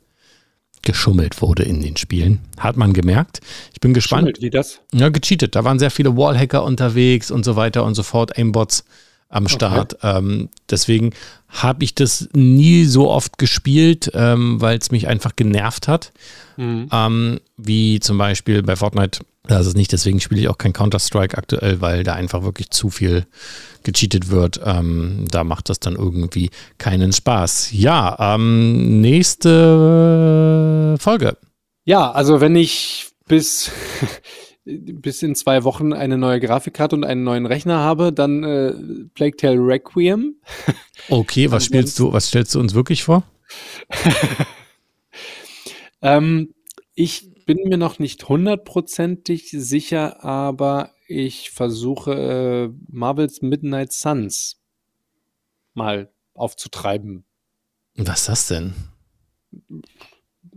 [0.82, 2.40] geschummelt wurde in den Spielen.
[2.58, 3.42] Hat man gemerkt.
[3.74, 4.22] Ich bin gespannt.
[4.22, 4.80] Schummelt, wie das?
[4.92, 5.56] Ja, gecheatet.
[5.56, 8.86] Da waren sehr viele Wallhacker unterwegs und so weiter und so fort, Aimbots
[9.30, 9.98] am Start.
[10.02, 11.12] Ähm, deswegen
[11.50, 16.12] habe ich das nie so oft gespielt, ähm, weil es mich einfach genervt hat.
[16.58, 16.90] Mhm.
[16.92, 19.20] Ähm, wie zum Beispiel bei Fortnite.
[19.48, 22.90] Das ist nicht, deswegen spiele ich auch kein Counter-Strike aktuell, weil da einfach wirklich zu
[22.90, 23.26] viel
[23.84, 24.62] gecheatet wird.
[24.64, 27.72] Ähm, da macht das dann irgendwie keinen Spaß.
[27.72, 31.38] Ja, ähm, nächste Folge.
[31.86, 33.72] Ja, also wenn ich bis,
[34.66, 38.74] bis in zwei Wochen eine neue Grafikkarte und einen neuen Rechner habe, dann äh,
[39.16, 40.36] Plague Tale Requiem.
[41.10, 43.24] Okay, was spielst du, was stellst du uns wirklich vor?
[46.02, 46.54] Ähm,
[46.96, 54.62] ich bin mir noch nicht hundertprozentig sicher, aber ich versuche äh, Marvels Midnight Suns
[55.74, 57.26] mal aufzutreiben.
[57.96, 58.74] Was ist das denn?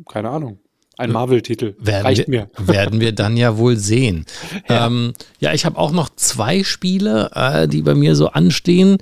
[0.08, 0.60] Keine Ahnung.
[0.96, 1.74] Ein Marvel-Titel.
[1.78, 2.66] Werden Reicht wir, mir.
[2.72, 4.26] werden wir dann ja wohl sehen.
[4.68, 8.98] Ja, ähm, ja ich habe auch noch zwei Spiele, äh, die bei mir so anstehen.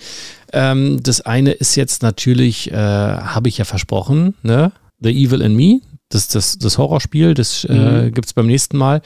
[0.52, 4.72] Ähm, das eine ist jetzt natürlich, äh, habe ich ja versprochen, ne?
[5.00, 5.80] The Evil in Me.
[6.12, 8.14] Das das, das Horrorspiel, das äh, Mhm.
[8.14, 9.02] gibt es beim nächsten Mal.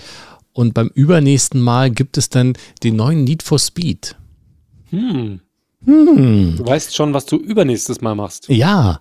[0.53, 4.17] Und beim übernächsten Mal gibt es dann den neuen Need for Speed.
[4.91, 5.41] Hm.
[5.85, 6.55] Hm.
[6.57, 8.49] Du weißt schon, was du übernächstes Mal machst.
[8.49, 9.01] Ja,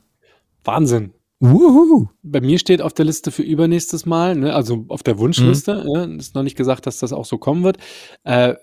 [0.66, 1.14] Wahnsinn.
[1.40, 2.08] Wuhu.
[2.24, 6.18] Bei mir steht auf der Liste für übernächstes Mal, ne, also auf der Wunschliste, mhm.
[6.20, 7.78] ist noch nicht gesagt, dass das auch so kommen wird,
[8.24, 8.56] äh,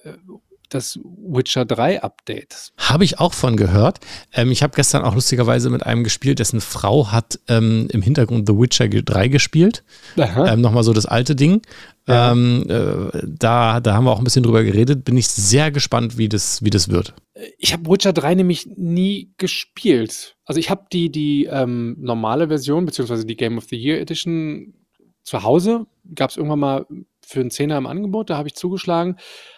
[0.75, 2.73] das Witcher 3 Update.
[2.77, 4.01] Habe ich auch von gehört.
[4.33, 8.49] Ähm, ich habe gestern auch lustigerweise mit einem gespielt, dessen Frau hat ähm, im Hintergrund
[8.49, 9.85] The Witcher 3 gespielt.
[10.17, 11.63] Ähm, Nochmal so das alte Ding.
[12.07, 12.33] Ja.
[12.33, 15.05] Ähm, äh, da, da haben wir auch ein bisschen drüber geredet.
[15.05, 17.15] Bin ich sehr gespannt, wie das, wie das wird.
[17.59, 20.37] Ich habe Witcher 3 nämlich nie gespielt.
[20.45, 24.75] Also ich habe die, die ähm, normale Version, beziehungsweise die Game of the Year Edition
[25.23, 25.87] zu Hause.
[26.15, 26.87] Gab es irgendwann mal
[27.25, 29.17] für einen Zehner im Angebot, da habe ich zugeschlagen,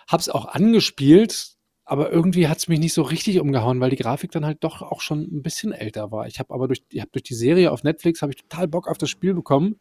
[0.09, 3.97] habe es auch angespielt, aber irgendwie hat es mich nicht so richtig umgehauen, weil die
[3.97, 6.27] Grafik dann halt doch auch schon ein bisschen älter war.
[6.27, 8.89] Ich habe aber durch, ich hab durch die Serie auf Netflix habe ich total Bock
[8.89, 9.77] auf das Spiel bekommen.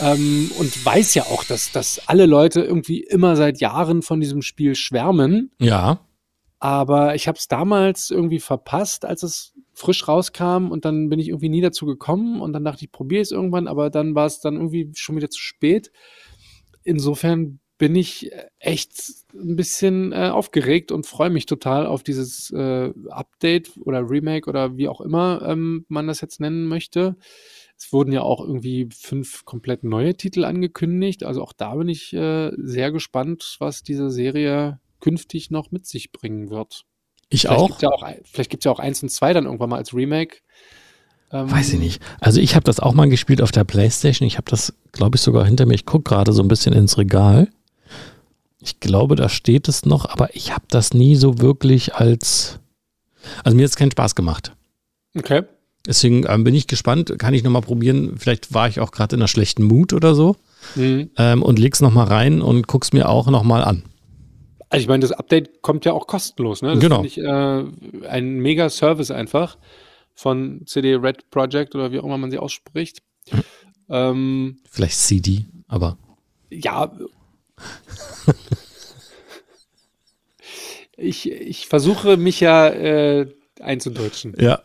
[0.00, 4.42] Ähm, und weiß ja auch, dass, dass alle Leute irgendwie immer seit Jahren von diesem
[4.42, 5.50] Spiel schwärmen.
[5.58, 6.00] Ja.
[6.60, 11.28] Aber ich habe es damals irgendwie verpasst, als es frisch rauskam und dann bin ich
[11.28, 14.40] irgendwie nie dazu gekommen und dann dachte ich, probiere es irgendwann, aber dann war es
[14.40, 15.90] dann irgendwie schon wieder zu spät
[16.82, 18.92] insofern bin ich echt
[19.32, 24.76] ein bisschen äh, aufgeregt und freue mich total auf dieses äh, Update oder Remake oder
[24.76, 27.16] wie auch immer ähm, man das jetzt nennen möchte.
[27.76, 31.22] Es wurden ja auch irgendwie fünf komplett neue Titel angekündigt.
[31.22, 36.10] Also auch da bin ich äh, sehr gespannt, was diese Serie künftig noch mit sich
[36.10, 36.82] bringen wird.
[37.28, 37.68] Ich vielleicht auch.
[37.68, 38.08] Gibt's ja auch.
[38.24, 40.38] Vielleicht gibt es ja auch eins und zwei dann irgendwann mal als Remake.
[41.30, 42.02] Ähm, Weiß ich nicht.
[42.18, 44.26] Also ich habe das auch mal gespielt auf der Playstation.
[44.26, 45.74] Ich habe das, glaube ich, sogar hinter mir.
[45.74, 47.48] Ich gucke gerade so ein bisschen ins Regal.
[48.60, 52.58] Ich glaube, da steht es noch, aber ich habe das nie so wirklich als...
[53.44, 54.52] Also mir hat es keinen Spaß gemacht.
[55.16, 55.42] Okay.
[55.86, 57.14] Deswegen ähm, bin ich gespannt.
[57.18, 58.16] Kann ich nochmal probieren.
[58.18, 60.36] Vielleicht war ich auch gerade in einer schlechten Mut oder so.
[60.74, 61.10] Mhm.
[61.16, 63.84] Ähm, und leg's nochmal rein und guck's mir auch nochmal an.
[64.70, 66.62] Also ich meine, das Update kommt ja auch kostenlos.
[66.62, 66.72] Ne?
[66.72, 67.04] Das genau.
[67.04, 67.64] Ich, äh,
[68.08, 69.56] ein mega Service einfach
[70.14, 72.98] von CD Red Project oder wie auch immer man sie ausspricht.
[73.88, 75.96] Ähm, Vielleicht CD, aber.
[76.50, 76.92] Ja.
[80.96, 83.26] Ich, ich versuche mich ja äh,
[83.60, 84.34] einzudeutschen.
[84.38, 84.60] Ja.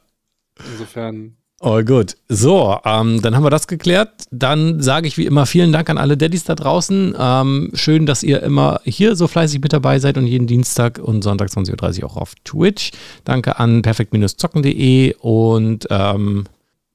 [0.71, 1.35] Insofern.
[1.59, 2.17] Oh gut.
[2.27, 4.25] So, ähm, dann haben wir das geklärt.
[4.31, 7.15] Dann sage ich wie immer vielen Dank an alle Daddys da draußen.
[7.17, 11.23] Ähm, schön, dass ihr immer hier so fleißig mit dabei seid und jeden Dienstag und
[11.23, 12.91] Sonntag 20.30 Uhr auch auf Twitch.
[13.23, 16.43] Danke an perfekt-zocken.de und ähm,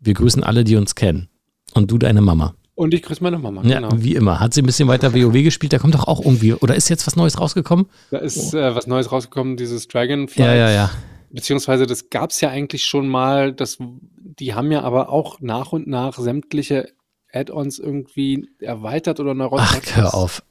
[0.00, 1.28] wir grüßen alle, die uns kennen.
[1.72, 2.54] Und du deine Mama.
[2.78, 3.62] Und ich grüße meine Mama.
[3.64, 3.88] Ja, genau.
[3.96, 4.38] wie immer.
[4.38, 5.72] Hat sie ein bisschen weiter WoW gespielt?
[5.72, 7.86] Da kommt doch auch irgendwie, oder ist jetzt was Neues rausgekommen?
[8.12, 10.44] Da ist äh, was Neues rausgekommen, dieses Dragonfly.
[10.44, 10.90] Ja, ja, ja.
[11.30, 15.72] Beziehungsweise das gab es ja eigentlich schon mal, das, die haben ja aber auch nach
[15.72, 16.90] und nach sämtliche
[17.32, 20.44] Add-ons irgendwie erweitert oder neu Ach, hör auf.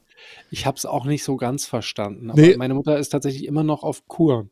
[0.52, 2.30] Ich habe es auch nicht so ganz verstanden.
[2.30, 2.58] Aber Nee.
[2.58, 4.50] meine Mutter ist tatsächlich immer noch auf Kur.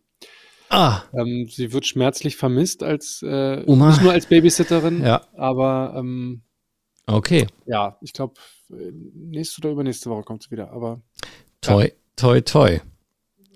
[0.69, 3.89] Ah, Ähm, sie wird schmerzlich vermisst als äh, Oma.
[3.89, 5.23] nicht nur als Babysitterin, Ja.
[5.35, 6.41] aber ähm,
[7.07, 7.47] okay.
[7.65, 8.33] ja, ich glaube,
[8.69, 10.71] nächste oder übernächste Woche kommt sie wieder.
[10.71, 11.01] Aber
[11.61, 12.79] Toi, toi, toi.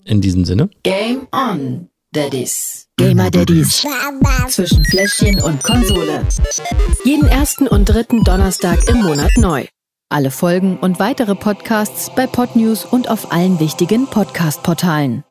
[0.06, 0.70] In diesem Sinne.
[0.82, 2.88] Game on, Daddies.
[2.98, 3.86] Gamer Daddies.
[4.48, 6.26] Zwischen Fläschchen und Konsole.
[7.06, 9.66] Jeden ersten und dritten Donnerstag im Monat neu.
[10.10, 15.24] Alle Folgen und weitere Podcasts bei Podnews und auf allen wichtigen Podcast-Portalen.